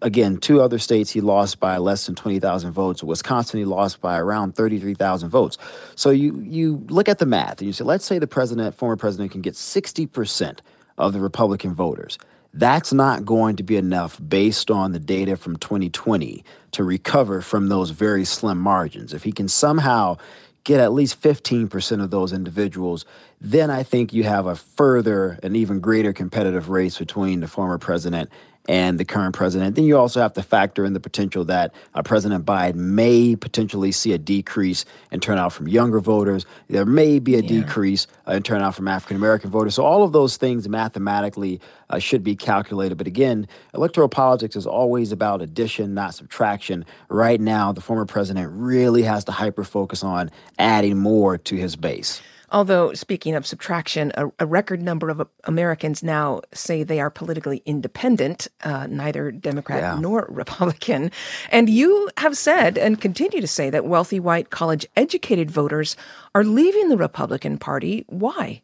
again, 0.00 0.36
two 0.38 0.60
other 0.60 0.78
states 0.78 1.10
he 1.10 1.20
lost 1.20 1.60
by 1.60 1.78
less 1.78 2.06
than 2.06 2.14
20,000 2.14 2.72
votes. 2.72 3.02
Wisconsin, 3.02 3.58
he 3.58 3.64
lost 3.64 4.00
by 4.00 4.18
around 4.18 4.54
33,000 4.54 5.28
votes. 5.28 5.58
So 5.94 6.10
you, 6.10 6.40
you 6.40 6.84
look 6.88 7.08
at 7.08 7.18
the 7.18 7.26
math 7.26 7.60
and 7.60 7.66
you 7.66 7.72
say, 7.72 7.84
let's 7.84 8.04
say 8.04 8.18
the 8.18 8.26
president, 8.26 8.74
former 8.74 8.96
president, 8.96 9.32
can 9.32 9.40
get 9.42 9.54
60% 9.54 10.60
of 10.98 11.12
the 11.12 11.20
Republican 11.20 11.74
voters. 11.74 12.18
That's 12.54 12.92
not 12.92 13.24
going 13.24 13.56
to 13.56 13.62
be 13.62 13.76
enough 13.76 14.20
based 14.26 14.70
on 14.70 14.92
the 14.92 14.98
data 14.98 15.36
from 15.36 15.56
2020 15.56 16.44
to 16.72 16.84
recover 16.84 17.40
from 17.40 17.68
those 17.68 17.90
very 17.90 18.24
slim 18.26 18.58
margins. 18.58 19.14
If 19.14 19.22
he 19.22 19.32
can 19.32 19.48
somehow 19.48 20.18
get 20.64 20.78
at 20.78 20.92
least 20.92 21.20
15% 21.20 22.02
of 22.02 22.10
those 22.10 22.32
individuals, 22.32 23.04
then 23.40 23.70
I 23.70 23.82
think 23.82 24.12
you 24.12 24.24
have 24.24 24.46
a 24.46 24.54
further, 24.54 25.38
an 25.42 25.56
even 25.56 25.80
greater 25.80 26.12
competitive 26.12 26.68
race 26.68 26.98
between 26.98 27.40
the 27.40 27.48
former 27.48 27.78
president 27.78 28.30
and 28.68 28.98
the 28.98 29.04
current 29.04 29.34
president. 29.34 29.74
Then 29.74 29.84
you 29.84 29.98
also 29.98 30.20
have 30.20 30.32
to 30.34 30.42
factor 30.42 30.84
in 30.84 30.92
the 30.92 31.00
potential 31.00 31.44
that 31.46 31.74
uh, 31.94 32.02
President 32.02 32.44
Biden 32.44 32.76
may 32.76 33.34
potentially 33.34 33.90
see 33.92 34.12
a 34.12 34.18
decrease 34.18 34.84
in 35.10 35.20
turnout 35.20 35.52
from 35.52 35.68
younger 35.68 36.00
voters. 36.00 36.46
There 36.68 36.86
may 36.86 37.18
be 37.18 37.34
a 37.34 37.40
yeah. 37.40 37.48
decrease 37.48 38.06
uh, 38.28 38.32
in 38.32 38.42
turnout 38.42 38.74
from 38.74 38.88
African 38.88 39.16
American 39.16 39.50
voters. 39.50 39.74
So 39.74 39.84
all 39.84 40.02
of 40.02 40.12
those 40.12 40.36
things 40.36 40.68
mathematically 40.68 41.60
uh, 41.90 41.98
should 41.98 42.22
be 42.22 42.36
calculated. 42.36 42.96
But 42.96 43.06
again, 43.06 43.48
electoral 43.74 44.08
politics 44.08 44.54
is 44.54 44.66
always 44.66 45.12
about 45.12 45.42
addition, 45.42 45.94
not 45.94 46.14
subtraction. 46.14 46.84
Right 47.08 47.40
now, 47.40 47.72
the 47.72 47.80
former 47.80 48.06
president 48.06 48.50
really 48.52 49.02
has 49.02 49.24
to 49.24 49.32
hyper 49.32 49.64
focus 49.64 50.04
on 50.04 50.30
adding 50.58 50.98
more 50.98 51.36
to 51.36 51.56
his 51.56 51.76
base. 51.76 52.22
Although, 52.52 52.92
speaking 52.92 53.34
of 53.34 53.46
subtraction, 53.46 54.12
a, 54.14 54.26
a, 54.38 54.46
record 54.46 54.82
number 54.82 55.08
of 55.08 55.26
Americans 55.44 56.02
now 56.02 56.42
say 56.52 56.82
they 56.82 57.00
are 57.00 57.10
politically 57.10 57.62
independent, 57.64 58.46
uh, 58.62 58.86
neither 58.88 59.32
Democrat 59.32 59.80
yeah. 59.80 59.98
nor 59.98 60.26
Republican. 60.30 61.10
And 61.50 61.70
you 61.70 62.10
have 62.18 62.36
said 62.36 62.76
and 62.76 63.00
continue 63.00 63.40
to 63.40 63.46
say 63.46 63.70
that 63.70 63.86
wealthy 63.86 64.20
white 64.20 64.50
college 64.50 64.86
educated 64.96 65.50
voters 65.50 65.96
are 66.34 66.44
leaving 66.44 66.90
the 66.90 66.98
Republican 66.98 67.56
Party. 67.56 68.04
Why? 68.08 68.60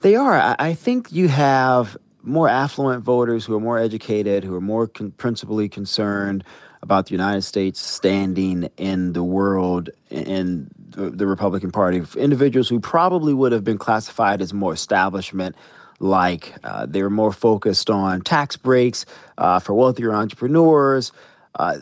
They 0.00 0.14
are. 0.14 0.54
I 0.58 0.74
think 0.74 1.10
you 1.12 1.28
have 1.28 1.96
more 2.22 2.48
affluent 2.48 3.02
voters 3.02 3.46
who 3.46 3.56
are 3.56 3.60
more 3.60 3.78
educated, 3.78 4.44
who 4.44 4.54
are 4.54 4.60
more 4.60 4.86
con- 4.86 5.12
principally 5.12 5.68
concerned 5.68 6.44
about 6.82 7.06
the 7.06 7.12
United 7.12 7.42
States 7.42 7.80
standing 7.80 8.68
in 8.76 9.12
the 9.12 9.22
world 9.22 9.88
in 10.10 10.68
the, 10.92 11.26
Republican 11.26 11.70
Party. 11.70 11.98
Of 11.98 12.16
individuals 12.16 12.68
who 12.68 12.80
probably 12.80 13.34
would 13.34 13.52
have 13.52 13.64
been 13.64 13.78
classified 13.78 14.42
as 14.42 14.52
more 14.52 14.72
establishment 14.72 15.56
like 15.98 16.54
uh, 16.64 16.86
they 16.86 17.02
were 17.02 17.10
more 17.10 17.32
focused 17.32 17.88
on 17.88 18.22
tax 18.22 18.56
breaks 18.56 19.06
uh, 19.38 19.60
for 19.60 19.74
wealthier 19.74 20.12
entrepreneurs. 20.12 21.12
Uh, 21.54 21.78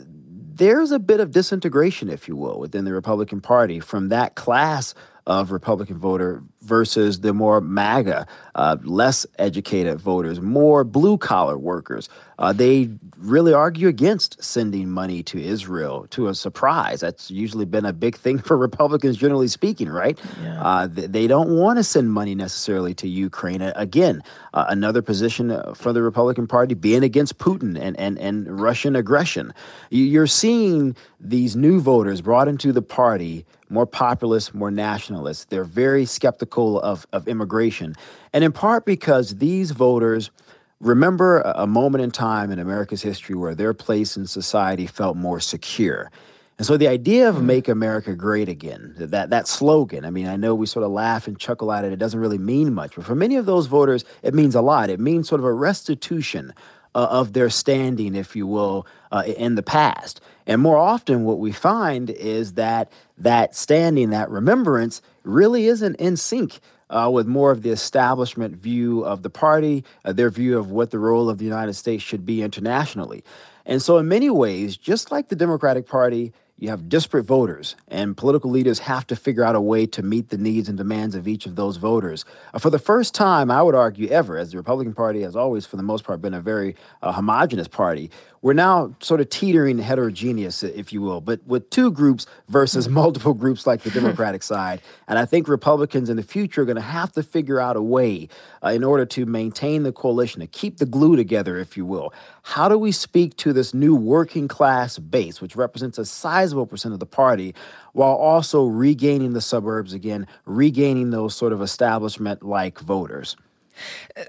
there's 0.53 0.91
a 0.91 0.99
bit 0.99 1.19
of 1.19 1.31
disintegration, 1.31 2.09
if 2.09 2.27
you 2.27 2.35
will, 2.35 2.59
within 2.59 2.85
the 2.85 2.93
Republican 2.93 3.41
Party 3.41 3.79
from 3.79 4.09
that 4.09 4.35
class 4.35 4.93
of 5.25 5.51
Republican 5.51 5.97
voter 5.97 6.43
versus 6.61 7.21
the 7.21 7.33
more 7.33 7.59
MAGA, 7.61 8.27
uh, 8.55 8.77
less 8.83 9.25
educated 9.39 9.99
voters, 9.99 10.39
more 10.39 10.83
blue 10.83 11.17
collar 11.17 11.57
workers. 11.57 12.09
Uh, 12.37 12.51
they 12.51 12.89
really 13.17 13.53
argue 13.53 13.87
against 13.87 14.43
sending 14.43 14.89
money 14.89 15.21
to 15.21 15.41
Israel 15.41 16.07
to 16.09 16.27
a 16.27 16.33
surprise. 16.33 16.99
That's 16.99 17.29
usually 17.29 17.65
been 17.65 17.85
a 17.85 17.93
big 17.93 18.15
thing 18.15 18.39
for 18.47 18.57
Republicans, 18.57 19.17
generally 19.17 19.47
speaking, 19.47 19.89
right? 19.89 20.19
Yeah. 20.41 20.61
Uh, 20.61 20.87
they 20.89 21.27
don't 21.27 21.55
want 21.55 21.77
to 21.77 21.83
send 21.83 22.11
money 22.11 22.35
necessarily 22.35 22.93
to 22.95 23.07
Ukraine. 23.07 23.61
Again, 23.61 24.23
uh, 24.53 24.65
another 24.69 25.01
position 25.01 25.51
uh, 25.51 25.73
for 25.73 25.93
the 25.93 26.01
Republican 26.01 26.47
Party 26.47 26.73
being 26.73 27.03
against 27.03 27.37
Putin 27.37 27.79
and, 27.79 27.97
and, 27.99 28.17
and 28.17 28.59
Russian 28.59 28.95
aggression. 28.95 29.53
You're 29.89 30.27
seeing 30.27 30.95
these 31.19 31.55
new 31.55 31.79
voters 31.79 32.21
brought 32.21 32.47
into 32.47 32.71
the 32.71 32.81
party 32.81 33.45
more 33.71 33.85
populist, 33.85 34.53
more 34.53 34.69
nationalist. 34.69 35.49
They're 35.49 35.63
very 35.63 36.05
skeptical 36.05 36.50
of, 36.57 37.05
of 37.11 37.27
immigration. 37.27 37.95
And 38.33 38.43
in 38.43 38.51
part 38.51 38.85
because 38.85 39.37
these 39.37 39.71
voters 39.71 40.31
remember 40.79 41.41
a, 41.41 41.67
moment 41.67 42.03
in 42.03 42.11
time 42.11 42.51
in 42.51 42.59
America's 42.59 43.01
history 43.01 43.35
where 43.35 43.55
their 43.55 43.73
place 43.73 44.17
in 44.17 44.25
society 44.25 44.87
felt 44.87 45.15
more 45.15 45.39
secure. 45.39 46.11
And 46.57 46.65
so 46.65 46.75
the 46.75 46.87
idea 46.87 47.29
of 47.29 47.35
mm. 47.35 47.43
make 47.43 47.67
America 47.67 48.15
great 48.15 48.49
again, 48.49 48.93
that 48.97 49.29
that 49.29 49.47
slogan, 49.47 50.05
I 50.05 50.09
mean, 50.09 50.27
I 50.27 50.35
know 50.35 50.53
we 50.55 50.65
sort 50.65 50.83
of 50.83 50.91
laugh 50.91 51.27
and 51.27 51.37
chuckle 51.39 51.71
at 51.71 51.85
it. 51.85 51.93
It 51.93 51.99
doesn't 51.99 52.19
really 52.19 52.37
mean 52.37 52.73
much, 52.73 52.95
but 52.95 53.05
for 53.05 53.15
many 53.15 53.35
of 53.35 53.45
those 53.45 53.67
voters, 53.67 54.03
it 54.23 54.33
means 54.33 54.55
a 54.55 54.61
lot. 54.61 54.89
It 54.89 54.99
means 54.99 55.29
sort 55.29 55.39
of 55.39 55.45
a 55.45 55.53
restitution 55.53 56.53
uh, 56.93 57.07
of 57.09 57.33
their 57.33 57.49
standing, 57.49 58.15
if 58.15 58.35
you 58.35 58.45
will, 58.47 58.85
uh, 59.11 59.23
in 59.25 59.55
the 59.55 59.63
past. 59.63 60.19
And 60.47 60.61
more 60.61 60.77
often, 60.77 61.23
what 61.23 61.39
we 61.39 61.51
find 61.51 62.09
is 62.09 62.53
that 62.53 62.91
that 63.17 63.55
standing, 63.55 64.09
that 64.09 64.29
remembrance, 64.29 65.01
really 65.23 65.67
isn't 65.67 65.95
in 65.95 66.17
sync 66.17 66.59
uh, 66.89 67.09
with 67.11 67.27
more 67.27 67.51
of 67.51 67.61
the 67.61 67.69
establishment 67.69 68.55
view 68.55 69.03
of 69.03 69.23
the 69.23 69.29
party, 69.29 69.83
uh, 70.03 70.11
their 70.13 70.29
view 70.29 70.57
of 70.57 70.71
what 70.71 70.91
the 70.91 70.99
role 70.99 71.29
of 71.29 71.37
the 71.37 71.45
United 71.45 71.73
States 71.73 72.03
should 72.03 72.25
be 72.25 72.41
internationally. 72.41 73.23
And 73.65 73.81
so, 73.81 73.97
in 73.97 74.07
many 74.07 74.29
ways, 74.29 74.75
just 74.75 75.11
like 75.11 75.29
the 75.29 75.35
Democratic 75.35 75.87
Party, 75.87 76.33
you 76.61 76.69
have 76.69 76.87
disparate 76.87 77.25
voters, 77.25 77.75
and 77.87 78.15
political 78.15 78.51
leaders 78.51 78.77
have 78.77 79.07
to 79.07 79.15
figure 79.15 79.43
out 79.43 79.55
a 79.55 79.61
way 79.61 79.87
to 79.87 80.03
meet 80.03 80.29
the 80.29 80.37
needs 80.37 80.69
and 80.69 80.77
demands 80.77 81.15
of 81.15 81.27
each 81.27 81.47
of 81.47 81.55
those 81.55 81.77
voters. 81.77 82.23
Uh, 82.53 82.59
for 82.59 82.69
the 82.69 82.77
first 82.77 83.15
time, 83.15 83.49
I 83.49 83.63
would 83.63 83.73
argue 83.73 84.07
ever, 84.09 84.37
as 84.37 84.51
the 84.51 84.57
Republican 84.57 84.93
Party 84.93 85.23
has 85.23 85.35
always, 85.35 85.65
for 85.65 85.75
the 85.75 85.83
most 85.83 86.03
part, 86.03 86.21
been 86.21 86.35
a 86.35 86.39
very 86.39 86.75
uh, 87.01 87.13
homogenous 87.13 87.67
party, 87.67 88.11
we're 88.43 88.53
now 88.53 88.95
sort 88.99 89.21
of 89.21 89.29
teetering 89.29 89.77
heterogeneous, 89.77 90.63
if 90.63 90.91
you 90.91 91.01
will, 91.01 91.21
but 91.21 91.45
with 91.45 91.69
two 91.69 91.91
groups 91.91 92.25
versus 92.47 92.85
mm-hmm. 92.85 92.95
multiple 92.95 93.33
groups 93.33 93.67
like 93.67 93.81
the 93.81 93.91
Democratic 93.99 94.41
side. 94.41 94.81
And 95.07 95.19
I 95.19 95.25
think 95.25 95.47
Republicans 95.47 96.09
in 96.09 96.17
the 96.17 96.23
future 96.23 96.63
are 96.63 96.65
going 96.65 96.75
to 96.75 96.81
have 96.81 97.11
to 97.13 97.23
figure 97.23 97.59
out 97.59 97.75
a 97.75 97.81
way 97.81 98.29
uh, 98.63 98.69
in 98.69 98.83
order 98.83 99.05
to 99.05 99.25
maintain 99.27 99.83
the 99.83 99.91
coalition, 99.91 100.41
to 100.41 100.47
keep 100.47 100.77
the 100.77 100.87
glue 100.87 101.15
together, 101.15 101.57
if 101.59 101.77
you 101.77 101.85
will. 101.85 102.13
How 102.41 102.67
do 102.67 102.79
we 102.79 102.91
speak 102.91 103.37
to 103.37 103.53
this 103.53 103.75
new 103.75 103.95
working 103.95 104.47
class 104.47 104.97
base, 104.97 105.39
which 105.39 105.55
represents 105.55 105.99
a 105.99 106.05
sizable 106.51 106.67
percent 106.67 106.93
of 106.93 106.99
the 106.99 107.05
party, 107.05 107.55
while 107.93 108.15
also 108.15 108.65
regaining 108.65 109.33
the 109.33 109.41
suburbs 109.41 109.93
again, 109.93 110.27
regaining 110.45 111.11
those 111.11 111.33
sort 111.33 111.53
of 111.53 111.61
establishment 111.61 112.43
like 112.43 112.79
voters? 112.79 113.37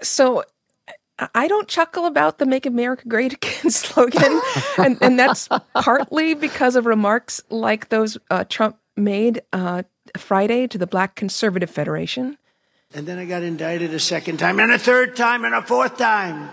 So, 0.02 0.44
I 1.34 1.46
don't 1.48 1.68
chuckle 1.68 2.06
about 2.06 2.38
the 2.38 2.46
Make 2.46 2.64
America 2.64 3.08
Great 3.08 3.34
Again 3.34 3.70
slogan. 3.70 4.40
and, 4.78 4.98
and 5.00 5.18
that's 5.18 5.48
partly 5.74 6.34
because 6.34 6.76
of 6.76 6.86
remarks 6.86 7.42
like 7.50 7.88
those 7.90 8.16
uh, 8.30 8.44
Trump 8.48 8.78
made 8.96 9.42
uh, 9.52 9.82
Friday 10.16 10.66
to 10.68 10.78
the 10.78 10.86
Black 10.86 11.14
Conservative 11.14 11.70
Federation. 11.70 12.38
And 12.94 13.06
then 13.06 13.18
I 13.18 13.24
got 13.24 13.42
indicted 13.42 13.94
a 13.94 13.98
second 13.98 14.38
time, 14.38 14.60
and 14.60 14.70
a 14.70 14.78
third 14.78 15.16
time, 15.16 15.44
and 15.44 15.54
a 15.54 15.62
fourth 15.62 15.96
time. 15.96 16.50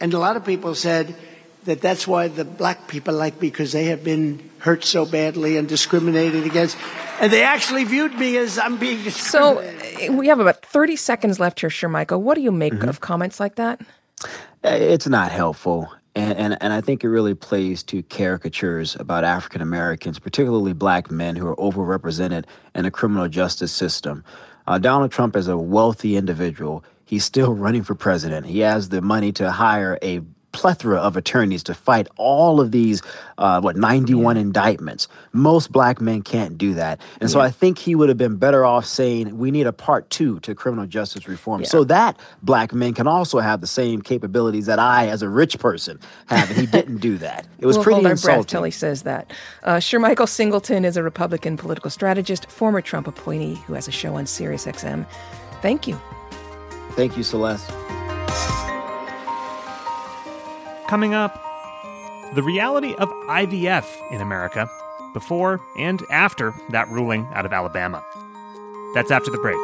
And 0.00 0.14
a 0.14 0.18
lot 0.18 0.36
of 0.36 0.44
people 0.44 0.74
said 0.74 1.14
that 1.64 1.80
that's 1.80 2.06
why 2.06 2.28
the 2.28 2.44
black 2.44 2.88
people 2.88 3.14
like 3.14 3.40
me, 3.40 3.50
because 3.50 3.72
they 3.72 3.84
have 3.84 4.04
been 4.04 4.50
hurt 4.58 4.84
so 4.84 5.04
badly 5.04 5.56
and 5.56 5.68
discriminated 5.68 6.44
against. 6.46 6.76
And 7.20 7.32
they 7.32 7.42
actually 7.42 7.84
viewed 7.84 8.14
me 8.14 8.36
as 8.36 8.58
I'm 8.58 8.76
being 8.76 9.02
discriminated. 9.02 10.00
So 10.00 10.12
we 10.12 10.28
have 10.28 10.40
about 10.40 10.64
30 10.64 10.96
seconds 10.96 11.40
left 11.40 11.60
here, 11.60 11.70
Shermichael. 11.70 12.20
What 12.20 12.34
do 12.34 12.40
you 12.40 12.52
make 12.52 12.72
mm-hmm. 12.72 12.88
of 12.88 13.00
comments 13.00 13.40
like 13.40 13.56
that? 13.56 13.80
It's 14.62 15.06
not 15.06 15.30
helpful. 15.30 15.92
And, 16.16 16.38
and, 16.38 16.56
and 16.60 16.72
I 16.72 16.80
think 16.80 17.02
it 17.02 17.08
really 17.08 17.34
plays 17.34 17.82
to 17.84 18.02
caricatures 18.04 18.94
about 18.96 19.24
African 19.24 19.60
Americans, 19.60 20.18
particularly 20.18 20.72
black 20.72 21.10
men 21.10 21.34
who 21.34 21.46
are 21.46 21.56
overrepresented 21.56 22.44
in 22.74 22.84
the 22.84 22.90
criminal 22.90 23.28
justice 23.28 23.72
system. 23.72 24.24
Uh, 24.66 24.78
Donald 24.78 25.10
Trump 25.10 25.36
is 25.36 25.48
a 25.48 25.58
wealthy 25.58 26.16
individual. 26.16 26.84
He's 27.04 27.24
still 27.24 27.52
running 27.52 27.82
for 27.82 27.94
president. 27.94 28.46
He 28.46 28.60
has 28.60 28.88
the 28.88 29.02
money 29.02 29.32
to 29.32 29.50
hire 29.50 29.98
a 30.02 30.20
plethora 30.54 30.96
of 30.96 31.16
attorneys 31.16 31.62
to 31.64 31.74
fight 31.74 32.08
all 32.16 32.60
of 32.60 32.70
these, 32.70 33.02
uh, 33.36 33.60
what, 33.60 33.76
91 33.76 34.36
yeah. 34.36 34.42
indictments. 34.42 35.08
Most 35.32 35.72
black 35.72 36.00
men 36.00 36.22
can't 36.22 36.56
do 36.56 36.72
that. 36.74 37.00
And 37.20 37.28
yeah. 37.28 37.32
so 37.32 37.40
I 37.40 37.50
think 37.50 37.76
he 37.76 37.94
would 37.94 38.08
have 38.08 38.16
been 38.16 38.36
better 38.36 38.64
off 38.64 38.86
saying 38.86 39.36
we 39.36 39.50
need 39.50 39.66
a 39.66 39.72
part 39.72 40.08
two 40.08 40.40
to 40.40 40.54
criminal 40.54 40.86
justice 40.86 41.28
reform 41.28 41.62
yeah. 41.62 41.66
so 41.66 41.84
that 41.84 42.18
black 42.42 42.72
men 42.72 42.94
can 42.94 43.06
also 43.06 43.40
have 43.40 43.60
the 43.60 43.66
same 43.66 44.00
capabilities 44.00 44.66
that 44.66 44.78
I, 44.78 45.08
as 45.08 45.20
a 45.20 45.28
rich 45.28 45.58
person, 45.58 45.98
have. 46.26 46.48
And 46.50 46.58
he 46.58 46.66
didn't 46.66 46.98
do 46.98 47.18
that. 47.18 47.46
It 47.58 47.66
was 47.66 47.76
we'll 47.76 47.84
pretty 47.84 48.02
hold 48.02 48.10
insulting. 48.10 48.40
Breath 48.40 48.46
till 48.48 48.62
he 48.64 48.70
says 48.70 49.02
that. 49.04 49.32
Uh, 49.62 49.76
Shermichael 49.76 50.28
Singleton 50.28 50.84
is 50.84 50.98
a 50.98 51.02
Republican 51.02 51.56
political 51.56 51.88
strategist, 51.88 52.50
former 52.50 52.82
Trump 52.82 53.06
appointee 53.06 53.54
who 53.66 53.72
has 53.72 53.88
a 53.88 53.90
show 53.90 54.16
on 54.16 54.26
SiriusXM. 54.26 55.06
Thank 55.62 55.88
you. 55.88 55.98
Thank 56.90 57.16
you, 57.16 57.22
Celeste. 57.22 57.70
Coming 60.88 61.14
up, 61.14 61.34
the 62.34 62.42
reality 62.42 62.94
of 62.96 63.08
IVF 63.08 63.86
in 64.12 64.20
America 64.20 64.68
before 65.14 65.60
and 65.78 66.02
after 66.10 66.52
that 66.70 66.88
ruling 66.88 67.26
out 67.32 67.46
of 67.46 67.52
Alabama. 67.52 68.04
That's 68.94 69.10
after 69.10 69.30
the 69.30 69.38
break. 69.38 69.56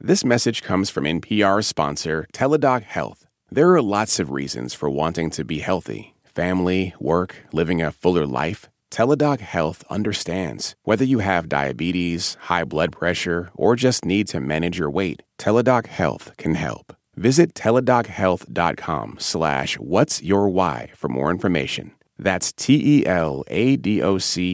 This 0.00 0.24
message 0.24 0.62
comes 0.62 0.90
from 0.90 1.04
NPR 1.04 1.64
sponsor 1.64 2.26
Teladoc 2.32 2.82
Health. 2.82 3.26
There 3.50 3.72
are 3.72 3.82
lots 3.82 4.18
of 4.18 4.30
reasons 4.30 4.74
for 4.74 4.90
wanting 4.90 5.30
to 5.30 5.44
be 5.44 5.60
healthy 5.60 6.14
family, 6.24 6.92
work, 7.00 7.46
living 7.52 7.80
a 7.80 7.90
fuller 7.90 8.26
life. 8.26 8.68
Teladoc 8.96 9.40
Health 9.40 9.84
understands. 9.90 10.74
Whether 10.84 11.04
you 11.04 11.18
have 11.18 11.50
diabetes, 11.50 12.38
high 12.48 12.64
blood 12.64 12.92
pressure, 12.92 13.50
or 13.54 13.76
just 13.76 14.06
need 14.06 14.26
to 14.28 14.40
manage 14.40 14.78
your 14.78 14.88
weight, 14.88 15.22
Teladoc 15.36 15.88
Health 15.88 16.30
can 16.38 16.54
help. 16.54 16.96
Visit 17.14 17.52
teladochealth.com 17.52 19.16
slash 19.18 19.74
what's 19.78 20.22
your 20.22 20.48
why 20.48 20.92
for 20.96 21.08
more 21.08 21.30
information. 21.30 21.92
That's 22.18 22.54
T-E-L-A-D-O-C 22.54 23.04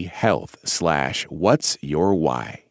health 0.06 0.56
slash 0.64 1.22
what's 1.28 1.78
your 1.80 2.12
why. 2.16 2.64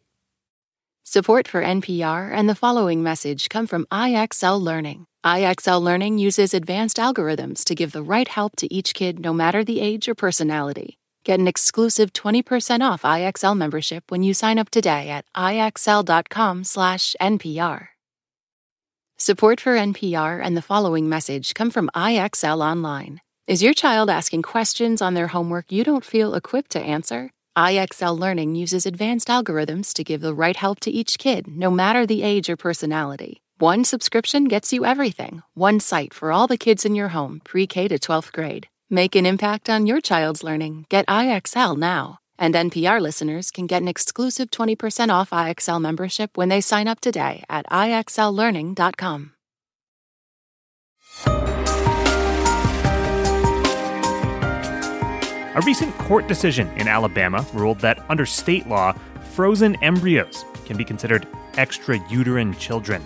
Support 1.06 1.48
for 1.48 1.64
NPR 1.64 2.34
and 2.34 2.50
the 2.50 2.56
following 2.56 3.02
message 3.02 3.48
come 3.48 3.66
from 3.66 3.86
IXL 3.90 4.62
Learning. 4.62 5.06
IXL 5.26 5.82
Learning 5.82 6.18
uses 6.18 6.54
advanced 6.54 6.98
algorithms 6.98 7.64
to 7.64 7.76
give 7.76 7.94
the 7.94 8.04
right 8.04 8.28
help 8.28 8.58
to 8.58 8.68
each 8.74 8.94
kid 8.94 9.22
no 9.22 9.32
matter 9.32 9.64
the 9.64 9.80
age 9.80 10.10
or 10.10 10.16
personality. 10.16 10.98
Get 11.24 11.40
an 11.40 11.48
exclusive 11.48 12.14
20% 12.14 12.82
off 12.82 13.04
IXL 13.04 13.56
membership 13.56 14.10
when 14.10 14.24
you 14.24 14.34
sign 14.34 14.58
up 14.58 14.72
today 14.72 15.08
at 15.10 15.26
ixl.com/npr. 15.36 17.88
Support 19.18 19.62
for 19.62 19.76
NPR 19.76 20.44
and 20.44 20.58
the 20.58 20.64
following 20.64 21.08
message 21.08 21.54
come 21.54 21.70
from 21.70 21.92
IXL 21.94 22.64
Online. 22.64 23.22
Is 23.46 23.62
your 23.62 23.76
child 23.76 24.10
asking 24.10 24.42
questions 24.42 25.00
on 25.00 25.14
their 25.14 25.28
homework 25.28 25.72
you 25.72 25.84
don't 25.84 26.04
feel 26.04 26.34
equipped 26.34 26.72
to 26.72 26.82
answer? 26.82 27.30
IXL 27.56 28.18
Learning 28.18 28.56
uses 28.56 28.88
advanced 28.88 29.28
algorithms 29.28 29.94
to 29.94 30.04
give 30.04 30.22
the 30.22 30.34
right 30.34 30.56
help 30.56 30.80
to 30.80 30.90
each 30.90 31.20
kid, 31.20 31.48
no 31.48 31.70
matter 31.70 32.08
the 32.08 32.24
age 32.24 32.50
or 32.50 32.58
personality. 32.58 33.44
One 33.60 33.84
subscription 33.84 34.46
gets 34.46 34.74
you 34.74 34.86
everything. 34.86 35.44
One 35.54 35.80
site 35.80 36.16
for 36.16 36.32
all 36.32 36.48
the 36.48 36.58
kids 36.58 36.84
in 36.84 36.96
your 36.96 37.10
home, 37.10 37.42
pre 37.44 37.68
K 37.68 37.88
to 37.90 38.00
12th 38.00 38.32
grade. 38.32 38.71
Make 38.94 39.16
an 39.16 39.26
impact 39.26 39.70
on 39.70 39.88
your 39.88 40.02
child's 40.02 40.44
learning. 40.44 40.86
Get 40.90 41.08
IXL 41.08 41.78
now. 41.78 42.20
And 42.38 42.54
NPR 42.54 43.00
listeners 43.00 43.50
can 43.50 43.66
get 43.66 43.82
an 43.82 43.88
exclusive 43.88 44.52
20% 44.52 45.10
off 45.10 45.30
IXL 45.30 45.82
membership 45.82 46.38
when 46.38 46.50
they 46.50 46.60
sign 46.60 46.90
up 46.90 47.00
today 47.00 47.46
at 47.48 47.66
IXLLearning.com. 47.68 49.32
A 55.56 55.62
recent 55.66 55.98
court 56.00 56.28
decision 56.28 56.68
in 56.76 56.90
Alabama 56.90 57.48
ruled 57.54 57.80
that 57.80 58.04
under 58.10 58.26
state 58.26 58.68
law, 58.68 58.92
frozen 59.32 59.82
embryos 59.82 60.44
can 60.66 60.76
be 60.76 60.84
considered 60.84 61.26
extrauterine 61.54 62.60
children. 62.60 63.02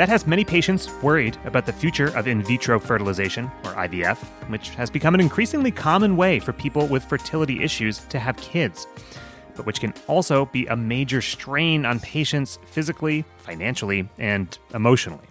That 0.00 0.08
has 0.08 0.26
many 0.26 0.46
patients 0.46 0.88
worried 1.02 1.36
about 1.44 1.66
the 1.66 1.74
future 1.74 2.06
of 2.16 2.26
in 2.26 2.42
vitro 2.42 2.80
fertilization, 2.80 3.50
or 3.64 3.74
IVF, 3.74 4.16
which 4.48 4.70
has 4.70 4.88
become 4.88 5.12
an 5.12 5.20
increasingly 5.20 5.70
common 5.70 6.16
way 6.16 6.40
for 6.40 6.54
people 6.54 6.86
with 6.86 7.04
fertility 7.04 7.62
issues 7.62 7.98
to 8.08 8.18
have 8.18 8.38
kids, 8.38 8.86
but 9.54 9.66
which 9.66 9.78
can 9.78 9.92
also 10.08 10.46
be 10.46 10.66
a 10.68 10.74
major 10.74 11.20
strain 11.20 11.84
on 11.84 12.00
patients 12.00 12.58
physically, 12.64 13.26
financially, 13.36 14.08
and 14.16 14.58
emotionally. 14.72 15.26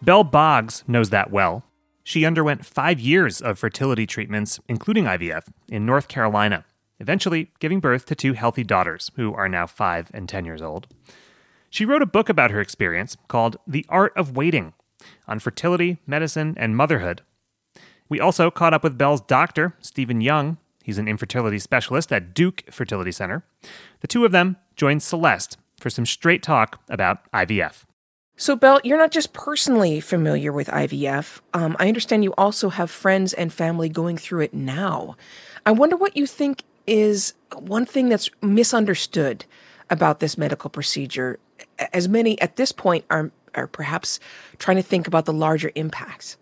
Belle 0.00 0.24
Boggs 0.24 0.82
knows 0.88 1.10
that 1.10 1.30
well. 1.30 1.62
She 2.02 2.24
underwent 2.24 2.64
five 2.64 2.98
years 2.98 3.42
of 3.42 3.58
fertility 3.58 4.06
treatments, 4.06 4.58
including 4.70 5.04
IVF, 5.04 5.48
in 5.68 5.84
North 5.84 6.08
Carolina, 6.08 6.64
eventually 6.98 7.52
giving 7.58 7.80
birth 7.80 8.06
to 8.06 8.14
two 8.14 8.32
healthy 8.32 8.64
daughters, 8.64 9.10
who 9.16 9.34
are 9.34 9.50
now 9.50 9.66
five 9.66 10.10
and 10.14 10.30
10 10.30 10.46
years 10.46 10.62
old. 10.62 10.86
She 11.76 11.84
wrote 11.84 12.00
a 12.00 12.06
book 12.06 12.30
about 12.30 12.52
her 12.52 12.60
experience 12.62 13.18
called 13.28 13.58
The 13.66 13.84
Art 13.90 14.14
of 14.16 14.34
Waiting 14.34 14.72
on 15.28 15.40
fertility, 15.40 15.98
medicine, 16.06 16.54
and 16.56 16.74
motherhood. 16.74 17.20
We 18.08 18.18
also 18.18 18.50
caught 18.50 18.72
up 18.72 18.82
with 18.82 18.96
Belle's 18.96 19.20
doctor, 19.20 19.74
Stephen 19.82 20.22
Young. 20.22 20.56
He's 20.82 20.96
an 20.96 21.06
infertility 21.06 21.58
specialist 21.58 22.14
at 22.14 22.32
Duke 22.32 22.64
Fertility 22.70 23.12
Center. 23.12 23.44
The 24.00 24.06
two 24.06 24.24
of 24.24 24.32
them 24.32 24.56
joined 24.74 25.02
Celeste 25.02 25.58
for 25.78 25.90
some 25.90 26.06
straight 26.06 26.42
talk 26.42 26.80
about 26.88 27.30
IVF. 27.32 27.84
So, 28.38 28.56
Belle, 28.56 28.80
you're 28.82 28.96
not 28.96 29.10
just 29.10 29.34
personally 29.34 30.00
familiar 30.00 30.52
with 30.52 30.68
IVF. 30.68 31.42
Um, 31.52 31.76
I 31.78 31.88
understand 31.88 32.24
you 32.24 32.32
also 32.38 32.70
have 32.70 32.90
friends 32.90 33.34
and 33.34 33.52
family 33.52 33.90
going 33.90 34.16
through 34.16 34.40
it 34.40 34.54
now. 34.54 35.14
I 35.66 35.72
wonder 35.72 35.98
what 35.98 36.16
you 36.16 36.26
think 36.26 36.62
is 36.86 37.34
one 37.54 37.84
thing 37.84 38.08
that's 38.08 38.30
misunderstood 38.40 39.44
about 39.90 40.20
this 40.20 40.36
medical 40.36 40.70
procedure 40.70 41.38
as 41.92 42.08
many 42.08 42.40
at 42.40 42.56
this 42.56 42.72
point 42.72 43.04
are 43.10 43.30
are 43.54 43.66
perhaps 43.66 44.20
trying 44.58 44.76
to 44.76 44.82
think 44.82 45.06
about 45.06 45.24
the 45.24 45.32
larger 45.32 45.70
impacts? 45.74 46.36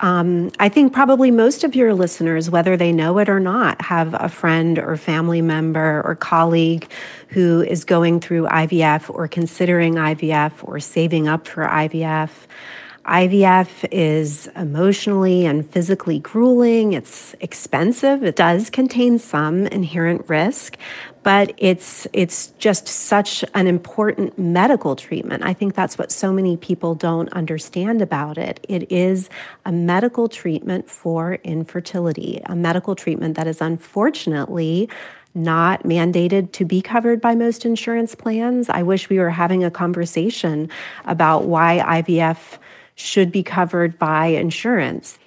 Um, 0.00 0.50
I 0.58 0.68
think 0.68 0.92
probably 0.92 1.30
most 1.30 1.64
of 1.64 1.74
your 1.74 1.94
listeners, 1.94 2.50
whether 2.50 2.76
they 2.76 2.92
know 2.92 3.18
it 3.18 3.28
or 3.28 3.40
not, 3.40 3.80
have 3.82 4.14
a 4.14 4.28
friend 4.28 4.78
or 4.78 4.96
family 4.96 5.42
member 5.42 6.02
or 6.04 6.14
colleague 6.14 6.90
who 7.28 7.62
is 7.62 7.84
going 7.84 8.20
through 8.20 8.46
IVF 8.46 9.14
or 9.14 9.28
considering 9.28 9.94
IVF 9.94 10.52
or 10.62 10.80
saving 10.80 11.28
up 11.28 11.46
for 11.46 11.64
IVF. 11.64 12.30
IVF 13.06 13.88
is 13.92 14.48
emotionally 14.56 15.46
and 15.46 15.68
physically 15.68 16.18
grueling. 16.18 16.92
It's 16.92 17.34
expensive. 17.40 18.24
It 18.24 18.34
does 18.34 18.68
contain 18.68 19.20
some 19.20 19.66
inherent 19.68 20.28
risk, 20.28 20.76
but 21.22 21.54
it's 21.56 22.08
it's 22.12 22.48
just 22.58 22.88
such 22.88 23.44
an 23.54 23.68
important 23.68 24.36
medical 24.38 24.96
treatment. 24.96 25.44
I 25.44 25.52
think 25.52 25.74
that's 25.74 25.98
what 25.98 26.10
so 26.10 26.32
many 26.32 26.56
people 26.56 26.96
don't 26.96 27.32
understand 27.32 28.02
about 28.02 28.38
it. 28.38 28.64
It 28.68 28.90
is 28.90 29.30
a 29.64 29.70
medical 29.70 30.28
treatment 30.28 30.90
for 30.90 31.34
infertility, 31.44 32.40
a 32.46 32.56
medical 32.56 32.96
treatment 32.96 33.36
that 33.36 33.46
is 33.46 33.60
unfortunately 33.60 34.88
not 35.32 35.82
mandated 35.84 36.50
to 36.50 36.64
be 36.64 36.80
covered 36.80 37.20
by 37.20 37.34
most 37.34 37.64
insurance 37.64 38.14
plans. 38.14 38.68
I 38.68 38.82
wish 38.82 39.08
we 39.08 39.18
were 39.18 39.30
having 39.30 39.62
a 39.62 39.70
conversation 39.70 40.70
about 41.04 41.44
why 41.44 42.02
IVF 42.02 42.58
should 42.96 43.30
be 43.30 43.44
covered 43.44 43.98
by 43.98 44.26
insurance. 44.26 45.18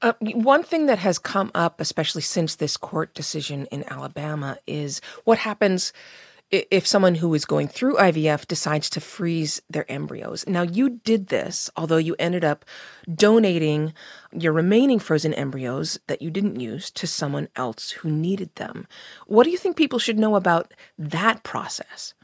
Uh, 0.00 0.12
one 0.20 0.62
thing 0.62 0.86
that 0.86 0.98
has 0.98 1.18
come 1.18 1.50
up, 1.54 1.80
especially 1.80 2.22
since 2.22 2.54
this 2.54 2.76
court 2.76 3.14
decision 3.14 3.66
in 3.66 3.84
Alabama, 3.90 4.58
is 4.66 5.00
what 5.24 5.38
happens 5.38 5.92
if 6.50 6.86
someone 6.86 7.16
who 7.16 7.34
is 7.34 7.44
going 7.44 7.68
through 7.68 7.96
IVF 7.96 8.46
decides 8.46 8.88
to 8.88 9.00
freeze 9.00 9.60
their 9.68 9.90
embryos. 9.90 10.46
Now, 10.46 10.62
you 10.62 10.88
did 10.88 11.26
this, 11.26 11.68
although 11.76 11.98
you 11.98 12.16
ended 12.18 12.42
up 12.42 12.64
donating 13.12 13.92
your 14.32 14.52
remaining 14.52 14.98
frozen 14.98 15.34
embryos 15.34 15.98
that 16.06 16.22
you 16.22 16.30
didn't 16.30 16.58
use 16.58 16.90
to 16.92 17.06
someone 17.06 17.48
else 17.56 17.90
who 17.90 18.10
needed 18.10 18.54
them. 18.54 18.86
What 19.26 19.44
do 19.44 19.50
you 19.50 19.58
think 19.58 19.76
people 19.76 19.98
should 19.98 20.18
know 20.18 20.36
about 20.36 20.72
that 20.98 21.42
process? 21.42 22.14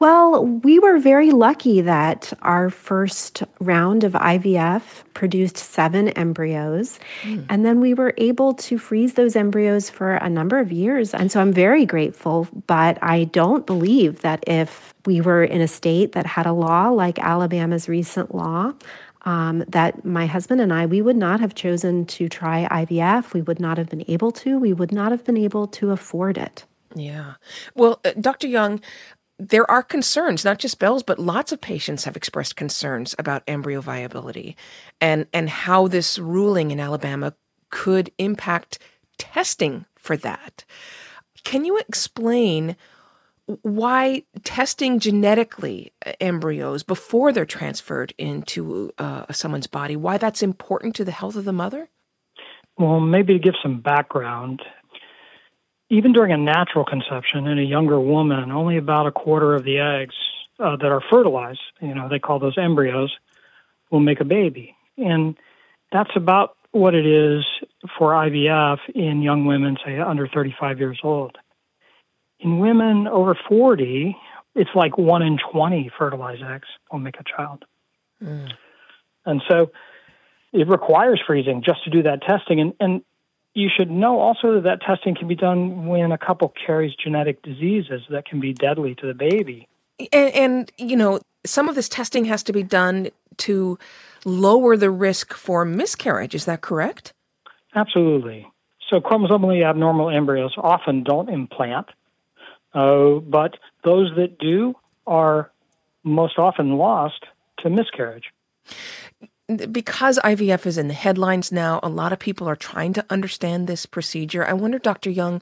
Well, 0.00 0.46
we 0.46 0.78
were 0.78 0.98
very 0.98 1.32
lucky 1.32 1.80
that 1.80 2.32
our 2.42 2.70
first 2.70 3.42
round 3.58 4.04
of 4.04 4.12
IVF 4.12 5.02
produced 5.12 5.56
seven 5.56 6.10
embryos. 6.10 7.00
Mm. 7.22 7.46
And 7.48 7.66
then 7.66 7.80
we 7.80 7.94
were 7.94 8.14
able 8.16 8.54
to 8.54 8.78
freeze 8.78 9.14
those 9.14 9.34
embryos 9.34 9.90
for 9.90 10.14
a 10.14 10.30
number 10.30 10.60
of 10.60 10.70
years. 10.70 11.14
And 11.14 11.32
so 11.32 11.40
I'm 11.40 11.52
very 11.52 11.84
grateful. 11.84 12.46
But 12.68 12.98
I 13.02 13.24
don't 13.24 13.66
believe 13.66 14.20
that 14.20 14.44
if 14.46 14.94
we 15.04 15.20
were 15.20 15.42
in 15.42 15.60
a 15.60 15.68
state 15.68 16.12
that 16.12 16.26
had 16.26 16.46
a 16.46 16.52
law 16.52 16.90
like 16.90 17.18
Alabama's 17.18 17.88
recent 17.88 18.32
law, 18.32 18.74
um, 19.22 19.64
that 19.66 20.04
my 20.04 20.26
husband 20.26 20.60
and 20.60 20.72
I, 20.72 20.86
we 20.86 21.02
would 21.02 21.16
not 21.16 21.40
have 21.40 21.56
chosen 21.56 22.06
to 22.06 22.28
try 22.28 22.68
IVF. 22.70 23.32
We 23.32 23.42
would 23.42 23.58
not 23.58 23.78
have 23.78 23.88
been 23.88 24.04
able 24.06 24.30
to. 24.32 24.60
We 24.60 24.72
would 24.72 24.92
not 24.92 25.10
have 25.10 25.24
been 25.24 25.36
able 25.36 25.66
to 25.66 25.90
afford 25.90 26.38
it. 26.38 26.64
Yeah. 26.94 27.34
Well, 27.74 28.00
uh, 28.04 28.12
Dr. 28.18 28.46
Young, 28.46 28.80
there 29.38 29.70
are 29.70 29.82
concerns, 29.82 30.44
not 30.44 30.58
just 30.58 30.78
Belle's, 30.78 31.02
but 31.02 31.18
lots 31.18 31.52
of 31.52 31.60
patients 31.60 32.04
have 32.04 32.16
expressed 32.16 32.56
concerns 32.56 33.14
about 33.18 33.44
embryo 33.46 33.80
viability 33.80 34.56
and, 35.00 35.26
and 35.32 35.48
how 35.48 35.86
this 35.86 36.18
ruling 36.18 36.70
in 36.70 36.80
Alabama 36.80 37.34
could 37.70 38.10
impact 38.18 38.78
testing 39.16 39.84
for 39.96 40.16
that. 40.16 40.64
Can 41.44 41.64
you 41.64 41.78
explain 41.78 42.76
why 43.62 44.24
testing 44.44 44.98
genetically 44.98 45.92
uh, 46.04 46.12
embryos 46.20 46.82
before 46.82 47.32
they're 47.32 47.46
transferred 47.46 48.12
into 48.18 48.92
uh, 48.98 49.24
someone's 49.32 49.66
body, 49.66 49.96
why 49.96 50.18
that's 50.18 50.42
important 50.42 50.94
to 50.96 51.04
the 51.04 51.12
health 51.12 51.36
of 51.36 51.44
the 51.44 51.52
mother? 51.52 51.88
Well, 52.76 53.00
maybe 53.00 53.32
to 53.32 53.38
give 53.38 53.54
some 53.62 53.80
background, 53.80 54.62
even 55.90 56.12
during 56.12 56.32
a 56.32 56.36
natural 56.36 56.84
conception 56.84 57.46
in 57.46 57.58
a 57.58 57.62
younger 57.62 58.00
woman, 58.00 58.50
only 58.50 58.76
about 58.76 59.06
a 59.06 59.12
quarter 59.12 59.54
of 59.54 59.64
the 59.64 59.78
eggs 59.78 60.14
uh, 60.58 60.76
that 60.76 60.90
are 60.90 61.02
fertilized, 61.10 61.60
you 61.80 61.94
know, 61.94 62.08
they 62.08 62.18
call 62.18 62.38
those 62.38 62.58
embryos, 62.58 63.14
will 63.90 64.00
make 64.00 64.20
a 64.20 64.24
baby. 64.24 64.74
And 64.96 65.36
that's 65.90 66.10
about 66.14 66.56
what 66.72 66.94
it 66.94 67.06
is 67.06 67.44
for 67.98 68.12
IVF 68.12 68.78
in 68.94 69.22
young 69.22 69.46
women, 69.46 69.78
say 69.84 69.98
under 69.98 70.28
35 70.28 70.78
years 70.78 71.00
old. 71.02 71.36
In 72.40 72.58
women 72.58 73.08
over 73.08 73.36
40, 73.48 74.16
it's 74.54 74.70
like 74.74 74.98
one 74.98 75.22
in 75.22 75.38
20 75.52 75.90
fertilized 75.96 76.42
eggs 76.42 76.68
will 76.92 76.98
make 76.98 77.16
a 77.18 77.24
child. 77.24 77.64
Mm. 78.22 78.50
And 79.24 79.42
so 79.48 79.70
it 80.52 80.68
requires 80.68 81.20
freezing 81.26 81.62
just 81.64 81.84
to 81.84 81.90
do 81.90 82.02
that 82.02 82.22
testing. 82.22 82.60
And, 82.60 82.74
and 82.80 83.02
you 83.58 83.68
should 83.76 83.90
know 83.90 84.20
also 84.20 84.54
that 84.54 84.62
that 84.62 84.80
testing 84.82 85.16
can 85.16 85.26
be 85.26 85.34
done 85.34 85.86
when 85.86 86.12
a 86.12 86.18
couple 86.18 86.54
carries 86.64 86.94
genetic 86.94 87.42
diseases 87.42 88.02
that 88.08 88.24
can 88.24 88.38
be 88.38 88.52
deadly 88.52 88.94
to 88.94 89.06
the 89.06 89.14
baby. 89.14 89.66
And, 90.12 90.32
and, 90.32 90.72
you 90.76 90.96
know, 90.96 91.20
some 91.44 91.68
of 91.68 91.74
this 91.74 91.88
testing 91.88 92.24
has 92.26 92.44
to 92.44 92.52
be 92.52 92.62
done 92.62 93.08
to 93.38 93.76
lower 94.24 94.76
the 94.76 94.92
risk 94.92 95.34
for 95.34 95.64
miscarriage. 95.64 96.36
Is 96.36 96.44
that 96.44 96.60
correct? 96.60 97.12
Absolutely. 97.74 98.46
So, 98.88 99.00
chromosomally 99.00 99.68
abnormal 99.68 100.08
embryos 100.08 100.54
often 100.56 101.02
don't 101.02 101.28
implant, 101.28 101.88
uh, 102.74 103.14
but 103.14 103.58
those 103.82 104.12
that 104.16 104.38
do 104.38 104.74
are 105.04 105.50
most 106.04 106.38
often 106.38 106.76
lost 106.76 107.24
to 107.58 107.70
miscarriage 107.70 108.32
because 109.48 110.18
IVF 110.18 110.66
is 110.66 110.76
in 110.76 110.88
the 110.88 110.94
headlines 110.94 111.50
now, 111.50 111.80
a 111.82 111.88
lot 111.88 112.12
of 112.12 112.18
people 112.18 112.48
are 112.48 112.56
trying 112.56 112.92
to 112.92 113.04
understand 113.08 113.66
this 113.66 113.86
procedure. 113.86 114.46
I 114.46 114.52
wonder, 114.52 114.78
Dr. 114.78 115.10
Young, 115.10 115.40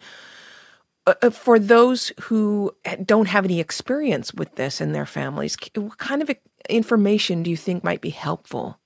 uh, 1.06 1.14
uh, 1.22 1.30
for 1.30 1.58
those 1.58 2.12
who 2.22 2.74
don't 3.04 3.26
have 3.26 3.44
any 3.44 3.58
experience 3.58 4.32
with 4.32 4.54
this 4.54 4.80
in 4.80 4.92
their 4.92 5.06
families, 5.06 5.56
what 5.74 5.98
kind 5.98 6.22
of 6.22 6.30
information 6.68 7.42
do 7.42 7.50
you 7.50 7.56
think 7.56 7.82
might 7.82 8.00
be 8.00 8.10
helpful? 8.10 8.78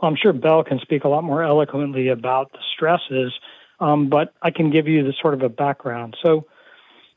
Well, 0.00 0.10
I'm 0.10 0.16
sure 0.20 0.34
Belle 0.34 0.62
can 0.62 0.78
speak 0.80 1.04
a 1.04 1.08
lot 1.08 1.24
more 1.24 1.42
eloquently 1.42 2.08
about 2.08 2.52
the 2.52 2.58
stresses, 2.74 3.32
um, 3.80 4.10
but 4.10 4.34
I 4.42 4.50
can 4.50 4.70
give 4.70 4.86
you 4.88 5.04
the 5.04 5.14
sort 5.20 5.32
of 5.32 5.42
a 5.42 5.48
background. 5.48 6.18
So 6.22 6.46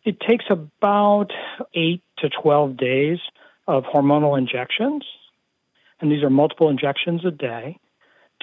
it 0.05 0.21
takes 0.21 0.45
about 0.49 1.31
eight 1.73 2.03
to 2.19 2.29
12 2.29 2.77
days 2.77 3.19
of 3.67 3.83
hormonal 3.83 4.37
injections 4.37 5.03
and 5.99 6.11
these 6.11 6.23
are 6.23 6.29
multiple 6.29 6.69
injections 6.69 7.25
a 7.25 7.31
day, 7.31 7.79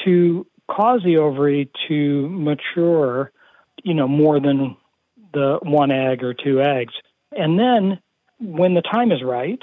to 0.05 0.47
cause 0.71 1.01
the 1.05 1.16
ovary 1.16 1.71
to 1.88 2.29
mature, 2.29 3.33
you 3.83 3.95
know, 3.95 4.09
more 4.09 4.40
than 4.40 4.77
the 5.33 5.59
one 5.62 5.90
egg 5.90 6.23
or 6.23 6.35
two 6.35 6.61
eggs. 6.61 6.95
And 7.33 7.59
then 7.59 8.01
when 8.38 8.75
the 8.75 8.83
time 8.83 9.12
is 9.12 9.23
right, 9.23 9.62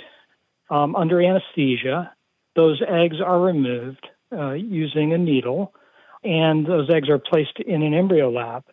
um, 0.69 0.95
under 0.95 1.21
anesthesia, 1.21 2.13
those 2.55 2.81
eggs 2.87 3.17
are 3.23 3.39
removed 3.39 4.07
uh, 4.31 4.53
using 4.53 5.13
a 5.13 5.17
needle, 5.17 5.73
and 6.23 6.65
those 6.65 6.89
eggs 6.89 7.09
are 7.09 7.19
placed 7.19 7.59
in 7.59 7.83
an 7.83 7.93
embryo 7.93 8.29
lab. 8.29 8.63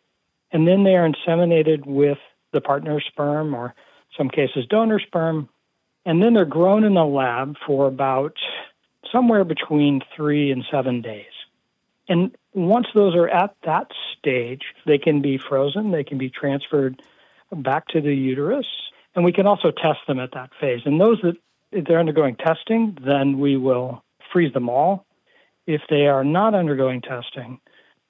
And 0.53 0.67
then 0.67 0.85
they 0.85 0.95
are 0.95 1.09
inseminated 1.09 1.87
with 1.87 2.19
the 2.53 2.61
partner 2.61 3.01
sperm 3.01 3.55
or 3.55 3.75
some 4.17 4.29
cases 4.29 4.67
donor 4.69 5.01
sperm. 5.01 5.49
And 6.05 6.23
then 6.23 6.35
they're 6.35 6.45
grown 6.45 6.85
in 6.85 6.95
the 6.95 7.05
lab 7.05 7.57
for 7.67 7.87
about 7.87 8.37
somewhere 9.13 9.45
between 9.45 10.01
three 10.17 10.51
and 10.51 10.65
seven 10.71 11.01
days. 11.03 11.33
And 12.09 12.37
once 12.55 12.89
those 12.95 13.15
are 13.15 13.29
at 13.29 13.55
that 13.65 13.91
stage, 14.19 14.63
they 14.87 14.99
can 14.99 15.23
be 15.23 15.39
frozen, 15.39 15.93
they 15.93 16.05
can 16.05 16.19
be 16.19 16.31
transferred 16.31 17.01
back 17.53 17.87
to 17.89 18.01
the 18.01 18.15
uterus, 18.15 18.67
and 19.15 19.25
we 19.25 19.33
can 19.33 19.47
also 19.47 19.71
test 19.71 20.01
them 20.07 20.19
at 20.19 20.33
that 20.33 20.51
phase. 20.61 20.81
And 20.85 21.01
those 21.01 21.21
that 21.23 21.37
if 21.73 21.85
they're 21.85 22.01
undergoing 22.01 22.37
testing, 22.37 22.99
then 23.05 23.39
we 23.39 23.57
will 23.57 24.03
freeze 24.33 24.53
them 24.53 24.69
all. 24.69 25.07
If 25.67 25.83
they 25.89 26.07
are 26.07 26.25
not 26.25 26.55
undergoing 26.55 27.01
testing, 27.01 27.61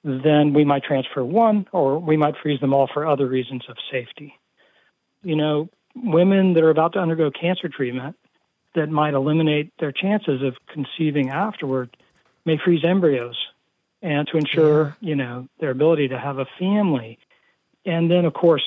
then 0.03 0.53
we 0.53 0.65
might 0.65 0.83
transfer 0.83 1.23
one 1.23 1.67
or 1.71 1.99
we 1.99 2.17
might 2.17 2.35
freeze 2.41 2.59
them 2.59 2.73
all 2.73 2.89
for 2.91 3.05
other 3.05 3.27
reasons 3.27 3.63
of 3.69 3.77
safety. 3.91 4.39
You 5.23 5.35
know, 5.35 5.69
women 5.95 6.53
that 6.53 6.63
are 6.63 6.71
about 6.71 6.93
to 6.93 6.99
undergo 6.99 7.29
cancer 7.29 7.69
treatment 7.69 8.15
that 8.75 8.89
might 8.89 9.13
eliminate 9.13 9.71
their 9.79 9.91
chances 9.91 10.41
of 10.41 10.55
conceiving 10.67 11.29
afterward 11.29 11.95
may 12.45 12.57
freeze 12.57 12.83
embryos 12.83 13.35
and 14.01 14.27
to 14.27 14.37
ensure, 14.37 14.95
you 14.99 15.15
know, 15.15 15.47
their 15.59 15.71
ability 15.71 16.07
to 16.07 16.17
have 16.17 16.39
a 16.39 16.45
family. 16.57 17.19
And 17.85 18.09
then, 18.09 18.25
of 18.25 18.33
course, 18.33 18.63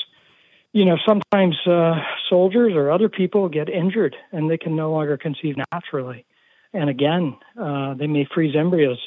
you 0.72 0.84
know, 0.84 0.96
sometimes 1.06 1.56
uh, 1.66 1.94
soldiers 2.28 2.74
or 2.74 2.90
other 2.90 3.08
people 3.08 3.48
get 3.48 3.68
injured 3.68 4.16
and 4.32 4.50
they 4.50 4.58
can 4.58 4.76
no 4.76 4.92
longer 4.92 5.16
conceive 5.16 5.56
naturally. 5.72 6.24
And 6.72 6.90
again, 6.90 7.36
uh, 7.60 7.94
they 7.94 8.06
may 8.06 8.26
freeze 8.32 8.56
embryos 8.56 8.98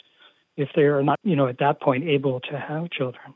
if 0.55 0.69
they 0.75 0.83
are 0.83 1.03
not, 1.03 1.19
you 1.23 1.35
know, 1.35 1.47
at 1.47 1.59
that 1.59 1.81
point 1.81 2.05
able 2.05 2.39
to 2.41 2.57
have 2.57 2.89
children. 2.89 3.33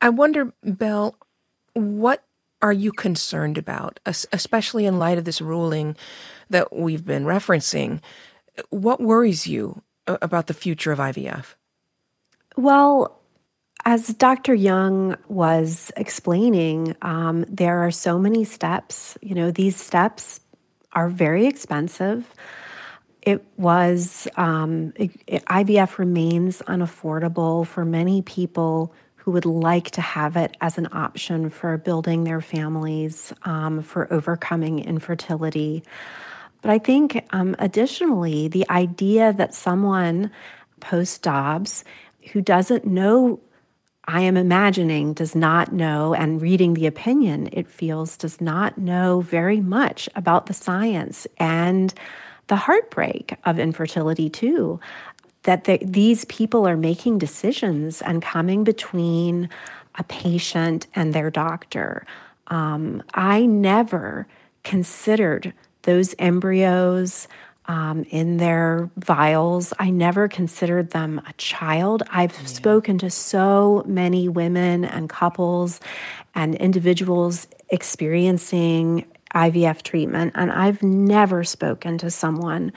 I 0.00 0.08
wonder, 0.08 0.52
Belle, 0.62 1.14
what 1.74 2.24
are 2.64 2.72
you 2.72 2.92
concerned 2.92 3.58
about, 3.58 4.00
especially 4.06 4.86
in 4.86 4.98
light 4.98 5.18
of 5.18 5.26
this 5.26 5.42
ruling 5.42 5.96
that 6.48 6.74
we've 6.74 7.04
been 7.04 7.24
referencing? 7.24 8.00
What 8.70 9.02
worries 9.02 9.46
you 9.46 9.82
about 10.06 10.46
the 10.46 10.54
future 10.54 10.90
of 10.90 10.98
IVF? 10.98 11.56
Well, 12.56 13.20
as 13.84 14.08
Dr. 14.14 14.54
Young 14.54 15.14
was 15.28 15.92
explaining, 15.94 16.96
um, 17.02 17.44
there 17.50 17.80
are 17.80 17.90
so 17.90 18.18
many 18.18 18.44
steps. 18.44 19.18
You 19.20 19.34
know, 19.34 19.50
these 19.50 19.76
steps 19.76 20.40
are 20.94 21.10
very 21.10 21.44
expensive. 21.46 22.34
it 23.20 23.44
was 23.58 24.26
um, 24.36 24.94
it, 24.96 25.10
it, 25.26 25.44
IVF 25.46 25.98
remains 25.98 26.62
unaffordable 26.66 27.66
for 27.66 27.84
many 27.84 28.22
people 28.22 28.94
who 29.24 29.30
would 29.30 29.46
like 29.46 29.90
to 29.90 30.02
have 30.02 30.36
it 30.36 30.54
as 30.60 30.76
an 30.76 30.86
option 30.92 31.48
for 31.48 31.78
building 31.78 32.24
their 32.24 32.42
families, 32.42 33.32
um, 33.44 33.80
for 33.80 34.12
overcoming 34.12 34.80
infertility. 34.80 35.82
But 36.60 36.70
I 36.70 36.78
think 36.78 37.26
um, 37.30 37.56
additionally, 37.58 38.48
the 38.48 38.68
idea 38.68 39.32
that 39.32 39.54
someone 39.54 40.30
post 40.80 41.22
Dobbs 41.22 41.84
who 42.32 42.42
doesn't 42.42 42.84
know, 42.84 43.40
I 44.04 44.20
am 44.20 44.36
imagining, 44.36 45.14
does 45.14 45.34
not 45.34 45.72
know, 45.72 46.12
and 46.12 46.42
reading 46.42 46.74
the 46.74 46.86
opinion, 46.86 47.48
it 47.50 47.66
feels, 47.66 48.18
does 48.18 48.42
not 48.42 48.76
know 48.76 49.22
very 49.22 49.60
much 49.60 50.06
about 50.14 50.46
the 50.46 50.54
science 50.54 51.26
and 51.38 51.94
the 52.48 52.56
heartbreak 52.56 53.38
of 53.44 53.58
infertility, 53.58 54.28
too 54.28 54.80
that 55.44 55.64
the, 55.64 55.78
these 55.82 56.24
people 56.26 56.66
are 56.66 56.76
making 56.76 57.18
decisions 57.18 58.02
and 58.02 58.20
coming 58.20 58.64
between 58.64 59.48
a 59.96 60.04
patient 60.04 60.86
and 60.94 61.14
their 61.14 61.30
doctor. 61.30 62.06
Um, 62.48 63.02
I 63.14 63.46
never 63.46 64.26
considered 64.64 65.52
those 65.82 66.14
embryos 66.18 67.28
um, 67.66 68.04
in 68.10 68.36
their 68.36 68.90
vials. 68.96 69.72
I 69.78 69.90
never 69.90 70.28
considered 70.28 70.90
them 70.90 71.20
a 71.26 71.32
child. 71.34 72.02
I've 72.10 72.32
yeah. 72.32 72.46
spoken 72.46 72.98
to 72.98 73.10
so 73.10 73.84
many 73.86 74.28
women 74.28 74.84
and 74.84 75.08
couples 75.08 75.80
and 76.34 76.54
individuals 76.56 77.46
experiencing 77.70 79.06
IVF 79.34 79.82
treatment, 79.82 80.32
and 80.36 80.52
I've 80.52 80.82
never 80.82 81.42
spoken 81.42 81.98
to 81.98 82.10
someone 82.10 82.72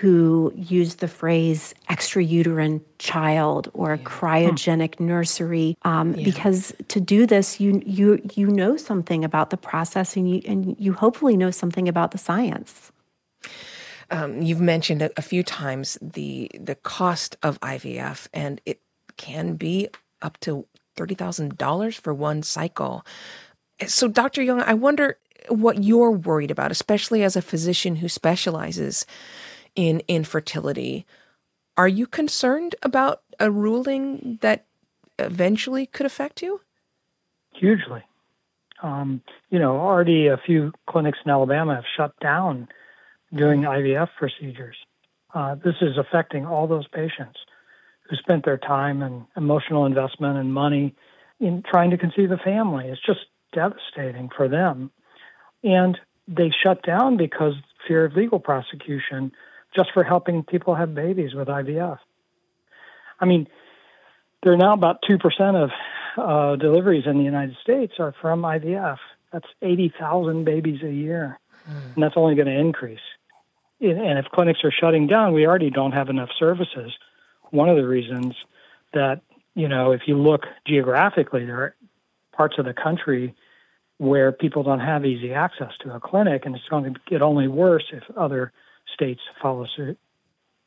who 0.00 0.50
used 0.56 1.00
the 1.00 1.08
phrase 1.08 1.74
extrauterine 1.90 2.80
child 2.98 3.70
or 3.74 3.96
yeah. 3.96 4.02
cryogenic 4.02 4.98
nursery 4.98 5.76
um, 5.82 6.14
yeah. 6.14 6.24
because 6.24 6.72
to 6.88 7.00
do 7.00 7.26
this 7.26 7.60
you 7.60 7.82
you 7.84 8.18
you 8.34 8.46
know 8.46 8.78
something 8.78 9.24
about 9.24 9.50
the 9.50 9.58
process 9.58 10.16
and 10.16 10.30
you 10.30 10.40
and 10.46 10.74
you 10.78 10.94
hopefully 10.94 11.36
know 11.36 11.50
something 11.50 11.86
about 11.86 12.12
the 12.12 12.18
science 12.18 12.90
um, 14.10 14.40
you've 14.40 14.60
mentioned 14.60 15.02
a, 15.02 15.10
a 15.18 15.22
few 15.22 15.42
times 15.42 15.98
the 16.00 16.50
the 16.58 16.76
cost 16.76 17.36
of 17.42 17.60
IVF 17.60 18.26
and 18.32 18.60
it 18.64 18.80
can 19.18 19.54
be 19.54 19.88
up 20.22 20.40
to 20.40 20.66
$30,000 20.96 21.94
for 21.94 22.14
one 22.14 22.42
cycle. 22.42 23.04
So 23.86 24.08
Dr. 24.08 24.42
Young, 24.42 24.60
I 24.62 24.74
wonder 24.74 25.18
what 25.48 25.82
you're 25.82 26.10
worried 26.10 26.50
about, 26.50 26.70
especially 26.70 27.22
as 27.22 27.36
a 27.36 27.42
physician 27.42 27.96
who 27.96 28.08
specializes 28.08 29.06
in 29.74 30.02
infertility. 30.08 31.06
Are 31.76 31.88
you 31.88 32.06
concerned 32.06 32.74
about 32.82 33.22
a 33.38 33.50
ruling 33.50 34.38
that 34.42 34.66
eventually 35.18 35.86
could 35.86 36.06
affect 36.06 36.42
you? 36.42 36.60
Hugely. 37.54 38.02
Um, 38.82 39.22
you 39.50 39.58
know, 39.58 39.78
already 39.78 40.28
a 40.28 40.38
few 40.38 40.72
clinics 40.88 41.18
in 41.24 41.30
Alabama 41.30 41.76
have 41.76 41.84
shut 41.96 42.12
down 42.20 42.68
doing 43.34 43.62
IVF 43.62 44.08
procedures. 44.18 44.76
Uh, 45.34 45.54
this 45.54 45.76
is 45.80 45.96
affecting 45.96 46.46
all 46.46 46.66
those 46.66 46.88
patients 46.88 47.38
who 48.08 48.16
spent 48.16 48.44
their 48.44 48.58
time 48.58 49.02
and 49.02 49.24
emotional 49.36 49.86
investment 49.86 50.38
and 50.38 50.52
money 50.52 50.94
in 51.38 51.62
trying 51.62 51.90
to 51.90 51.98
conceive 51.98 52.30
a 52.30 52.36
family. 52.38 52.86
It's 52.88 53.04
just 53.04 53.20
devastating 53.52 54.28
for 54.36 54.48
them. 54.48 54.90
And 55.62 55.98
they 56.26 56.50
shut 56.62 56.82
down 56.82 57.16
because 57.16 57.54
fear 57.86 58.04
of 58.04 58.14
legal 58.14 58.40
prosecution 58.40 59.32
just 59.74 59.92
for 59.92 60.02
helping 60.02 60.42
people 60.42 60.74
have 60.74 60.94
babies 60.94 61.34
with 61.34 61.48
IVF. 61.48 61.98
I 63.20 63.24
mean, 63.24 63.46
there 64.42 64.52
are 64.52 64.56
now 64.56 64.72
about 64.72 65.02
2% 65.02 65.54
of 65.62 65.70
uh, 66.16 66.56
deliveries 66.56 67.04
in 67.06 67.18
the 67.18 67.24
United 67.24 67.56
States 67.62 67.94
are 67.98 68.14
from 68.20 68.42
IVF. 68.42 68.98
That's 69.32 69.46
80,000 69.62 70.44
babies 70.44 70.82
a 70.82 70.90
year, 70.90 71.38
mm. 71.68 71.94
and 71.94 72.02
that's 72.02 72.16
only 72.16 72.34
going 72.34 72.48
to 72.48 72.58
increase. 72.58 73.00
And 73.80 74.18
if 74.18 74.26
clinics 74.26 74.60
are 74.64 74.72
shutting 74.72 75.06
down, 75.06 75.32
we 75.32 75.46
already 75.46 75.70
don't 75.70 75.92
have 75.92 76.10
enough 76.10 76.30
services. 76.38 76.92
One 77.50 77.68
of 77.68 77.76
the 77.76 77.86
reasons 77.86 78.34
that, 78.92 79.22
you 79.54 79.68
know, 79.68 79.92
if 79.92 80.02
you 80.06 80.18
look 80.18 80.42
geographically, 80.66 81.46
there 81.46 81.62
are 81.62 81.74
parts 82.32 82.58
of 82.58 82.64
the 82.64 82.74
country 82.74 83.34
where 83.98 84.32
people 84.32 84.62
don't 84.62 84.80
have 84.80 85.04
easy 85.06 85.32
access 85.32 85.72
to 85.80 85.94
a 85.94 86.00
clinic, 86.00 86.44
and 86.44 86.54
it's 86.54 86.68
going 86.68 86.92
to 86.92 87.00
get 87.06 87.22
only 87.22 87.48
worse 87.48 87.84
if 87.92 88.02
other 88.16 88.52
states 88.94 89.20
follow 89.40 89.66
suit. 89.76 89.98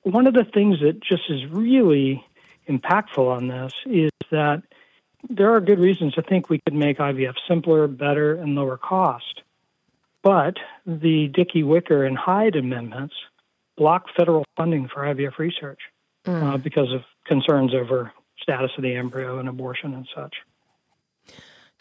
One 0.03 0.27
of 0.27 0.33
the 0.33 0.43
things 0.43 0.79
that 0.81 1.01
just 1.01 1.23
is 1.29 1.45
really 1.49 2.23
impactful 2.67 3.17
on 3.17 3.47
this 3.47 3.73
is 3.85 4.11
that 4.31 4.63
there 5.29 5.53
are 5.53 5.61
good 5.61 5.79
reasons 5.79 6.13
to 6.13 6.21
think 6.21 6.49
we 6.49 6.59
could 6.59 6.73
make 6.73 6.97
IVF 6.97 7.35
simpler, 7.47 7.87
better, 7.87 8.35
and 8.35 8.55
lower 8.55 8.77
cost. 8.77 9.41
But 10.21 10.55
the 10.85 11.27
Dickey, 11.27 11.63
Wicker, 11.63 12.05
and 12.05 12.17
Hyde 12.17 12.55
amendments 12.55 13.15
block 13.77 14.05
federal 14.15 14.45
funding 14.55 14.87
for 14.87 15.01
IVF 15.03 15.37
research 15.37 15.79
mm. 16.25 16.43
uh, 16.43 16.57
because 16.57 16.91
of 16.93 17.01
concerns 17.25 17.73
over 17.73 18.11
status 18.41 18.71
of 18.77 18.83
the 18.83 18.95
embryo 18.95 19.39
and 19.39 19.49
abortion 19.49 19.93
and 19.93 20.07
such. 20.15 20.35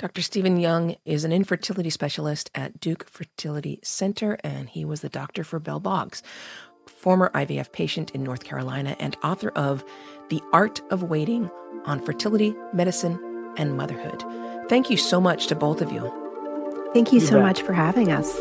Dr. 0.02 0.20
Stephen 0.20 0.56
Young 0.56 0.96
is 1.04 1.22
an 1.22 1.30
infertility 1.30 1.88
specialist 1.88 2.50
at 2.56 2.80
Duke 2.80 3.08
Fertility 3.08 3.78
Center, 3.84 4.36
and 4.42 4.68
he 4.68 4.84
was 4.84 5.00
the 5.00 5.08
doctor 5.08 5.44
for 5.44 5.60
Belle 5.60 5.78
Boggs, 5.78 6.24
former 6.88 7.30
IVF 7.36 7.70
patient 7.70 8.10
in 8.10 8.24
North 8.24 8.42
Carolina, 8.42 8.96
and 8.98 9.16
author 9.22 9.50
of 9.50 9.84
The 10.28 10.42
Art 10.52 10.80
of 10.90 11.04
Waiting 11.04 11.48
on 11.84 12.04
Fertility, 12.04 12.52
Medicine, 12.72 13.16
and 13.56 13.76
Motherhood. 13.76 14.24
Thank 14.68 14.90
you 14.90 14.96
so 14.96 15.20
much 15.20 15.46
to 15.46 15.54
both 15.54 15.80
of 15.80 15.92
you. 15.92 16.10
Thank 16.92 17.12
you, 17.12 17.20
you 17.20 17.24
so 17.24 17.34
bet. 17.36 17.42
much 17.42 17.62
for 17.62 17.72
having 17.72 18.10
us. 18.10 18.34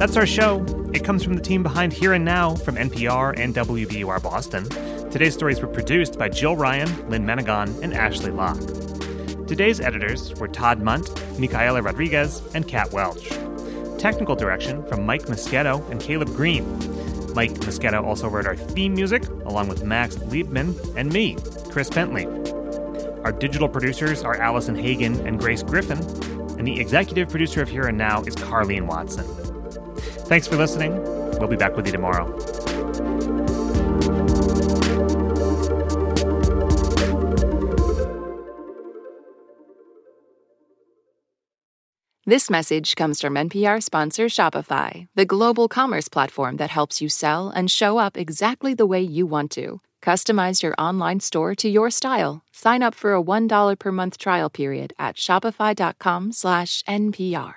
That's 0.00 0.16
our 0.16 0.26
show. 0.26 0.73
It 0.94 1.02
comes 1.02 1.24
from 1.24 1.34
the 1.34 1.40
team 1.40 1.64
behind 1.64 1.92
Here 1.92 2.12
and 2.12 2.24
Now 2.24 2.54
from 2.54 2.76
NPR 2.76 3.36
and 3.36 3.52
WBUR 3.52 4.22
Boston. 4.22 4.68
Today's 5.10 5.34
stories 5.34 5.60
were 5.60 5.66
produced 5.66 6.16
by 6.16 6.28
Jill 6.28 6.54
Ryan, 6.54 7.10
Lynn 7.10 7.26
Menegon, 7.26 7.82
and 7.82 7.92
Ashley 7.92 8.30
Locke. 8.30 8.60
Today's 9.48 9.80
editors 9.80 10.32
were 10.36 10.46
Todd 10.46 10.80
Mundt, 10.80 11.10
Micaela 11.36 11.82
Rodriguez, 11.82 12.42
and 12.54 12.68
Kat 12.68 12.92
Welch. 12.92 13.28
Technical 13.98 14.36
direction 14.36 14.86
from 14.86 15.04
Mike 15.04 15.24
Moschetto 15.24 15.84
and 15.90 16.00
Caleb 16.00 16.28
Green. 16.28 16.64
Mike 17.34 17.54
Moschetto 17.54 18.04
also 18.04 18.28
wrote 18.28 18.46
our 18.46 18.54
theme 18.54 18.94
music, 18.94 19.26
along 19.46 19.66
with 19.66 19.82
Max 19.82 20.14
Liebman 20.14 20.76
and 20.96 21.12
me, 21.12 21.36
Chris 21.70 21.90
Bentley. 21.90 22.26
Our 23.24 23.32
digital 23.32 23.68
producers 23.68 24.22
are 24.22 24.36
Allison 24.36 24.76
Hagen 24.76 25.26
and 25.26 25.40
Grace 25.40 25.64
Griffin, 25.64 25.98
and 26.56 26.68
the 26.68 26.78
executive 26.78 27.30
producer 27.30 27.62
of 27.62 27.68
Here 27.68 27.88
and 27.88 27.98
Now 27.98 28.22
is 28.22 28.36
Carleen 28.36 28.86
Watson. 28.86 29.43
Thanks 30.26 30.46
for 30.46 30.56
listening. 30.56 31.00
We'll 31.38 31.48
be 31.48 31.56
back 31.56 31.76
with 31.76 31.86
you 31.86 31.92
tomorrow. 31.92 32.30
This 42.26 42.48
message 42.48 42.96
comes 42.96 43.20
from 43.20 43.34
NPR 43.34 43.82
sponsor 43.82 44.26
Shopify, 44.26 45.08
the 45.14 45.26
global 45.26 45.68
commerce 45.68 46.08
platform 46.08 46.56
that 46.56 46.70
helps 46.70 47.02
you 47.02 47.10
sell 47.10 47.50
and 47.50 47.70
show 47.70 47.98
up 47.98 48.16
exactly 48.16 48.72
the 48.72 48.86
way 48.86 49.02
you 49.02 49.26
want 49.26 49.50
to. 49.52 49.82
Customize 50.00 50.62
your 50.62 50.74
online 50.78 51.20
store 51.20 51.54
to 51.56 51.68
your 51.68 51.90
style. 51.90 52.42
Sign 52.50 52.82
up 52.82 52.94
for 52.94 53.14
a 53.14 53.22
$1 53.22 53.78
per 53.78 53.92
month 53.92 54.16
trial 54.16 54.48
period 54.48 54.94
at 54.98 55.16
shopify.com/npr. 55.16 57.54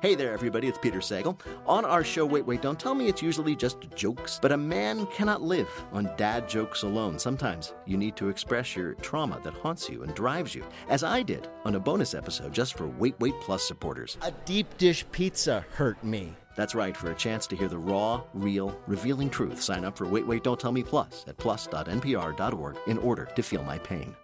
Hey 0.00 0.14
there, 0.14 0.32
everybody, 0.32 0.68
it's 0.68 0.78
Peter 0.78 1.00
Sagal. 1.00 1.38
On 1.66 1.84
our 1.84 2.04
show, 2.04 2.24
Wait, 2.24 2.46
Wait, 2.46 2.62
Don't 2.62 2.78
Tell 2.78 2.94
Me, 2.94 3.08
it's 3.08 3.20
usually 3.20 3.56
just 3.56 3.78
jokes, 3.94 4.38
but 4.40 4.52
a 4.52 4.56
man 4.56 5.04
cannot 5.06 5.42
live 5.42 5.68
on 5.92 6.08
dad 6.16 6.48
jokes 6.48 6.82
alone. 6.82 7.18
Sometimes 7.18 7.74
you 7.86 7.96
need 7.96 8.14
to 8.16 8.28
express 8.28 8.76
your 8.76 8.94
trauma 8.94 9.40
that 9.42 9.52
haunts 9.52 9.90
you 9.90 10.02
and 10.02 10.14
drives 10.14 10.54
you, 10.54 10.64
as 10.88 11.02
I 11.02 11.22
did 11.22 11.48
on 11.64 11.74
a 11.74 11.80
bonus 11.80 12.14
episode 12.14 12.54
just 12.54 12.76
for 12.76 12.86
Wait, 12.86 13.18
Wait 13.20 13.34
Plus 13.40 13.62
supporters. 13.62 14.16
A 14.22 14.30
deep 14.44 14.78
dish 14.78 15.04
pizza 15.12 15.64
hurt 15.72 16.02
me. 16.04 16.34
That's 16.56 16.74
right, 16.74 16.96
for 16.96 17.10
a 17.10 17.14
chance 17.16 17.46
to 17.48 17.56
hear 17.56 17.68
the 17.68 17.76
raw, 17.76 18.22
real, 18.32 18.78
revealing 18.86 19.28
truth, 19.28 19.60
sign 19.60 19.84
up 19.84 19.98
for 19.98 20.06
Wait, 20.06 20.26
Wait, 20.26 20.44
Don't 20.44 20.60
Tell 20.60 20.72
Me 20.72 20.82
Plus 20.82 21.24
at 21.26 21.36
plus.npr.org 21.36 22.76
in 22.86 22.98
order 22.98 23.24
to 23.34 23.42
feel 23.42 23.64
my 23.64 23.78
pain. 23.78 24.14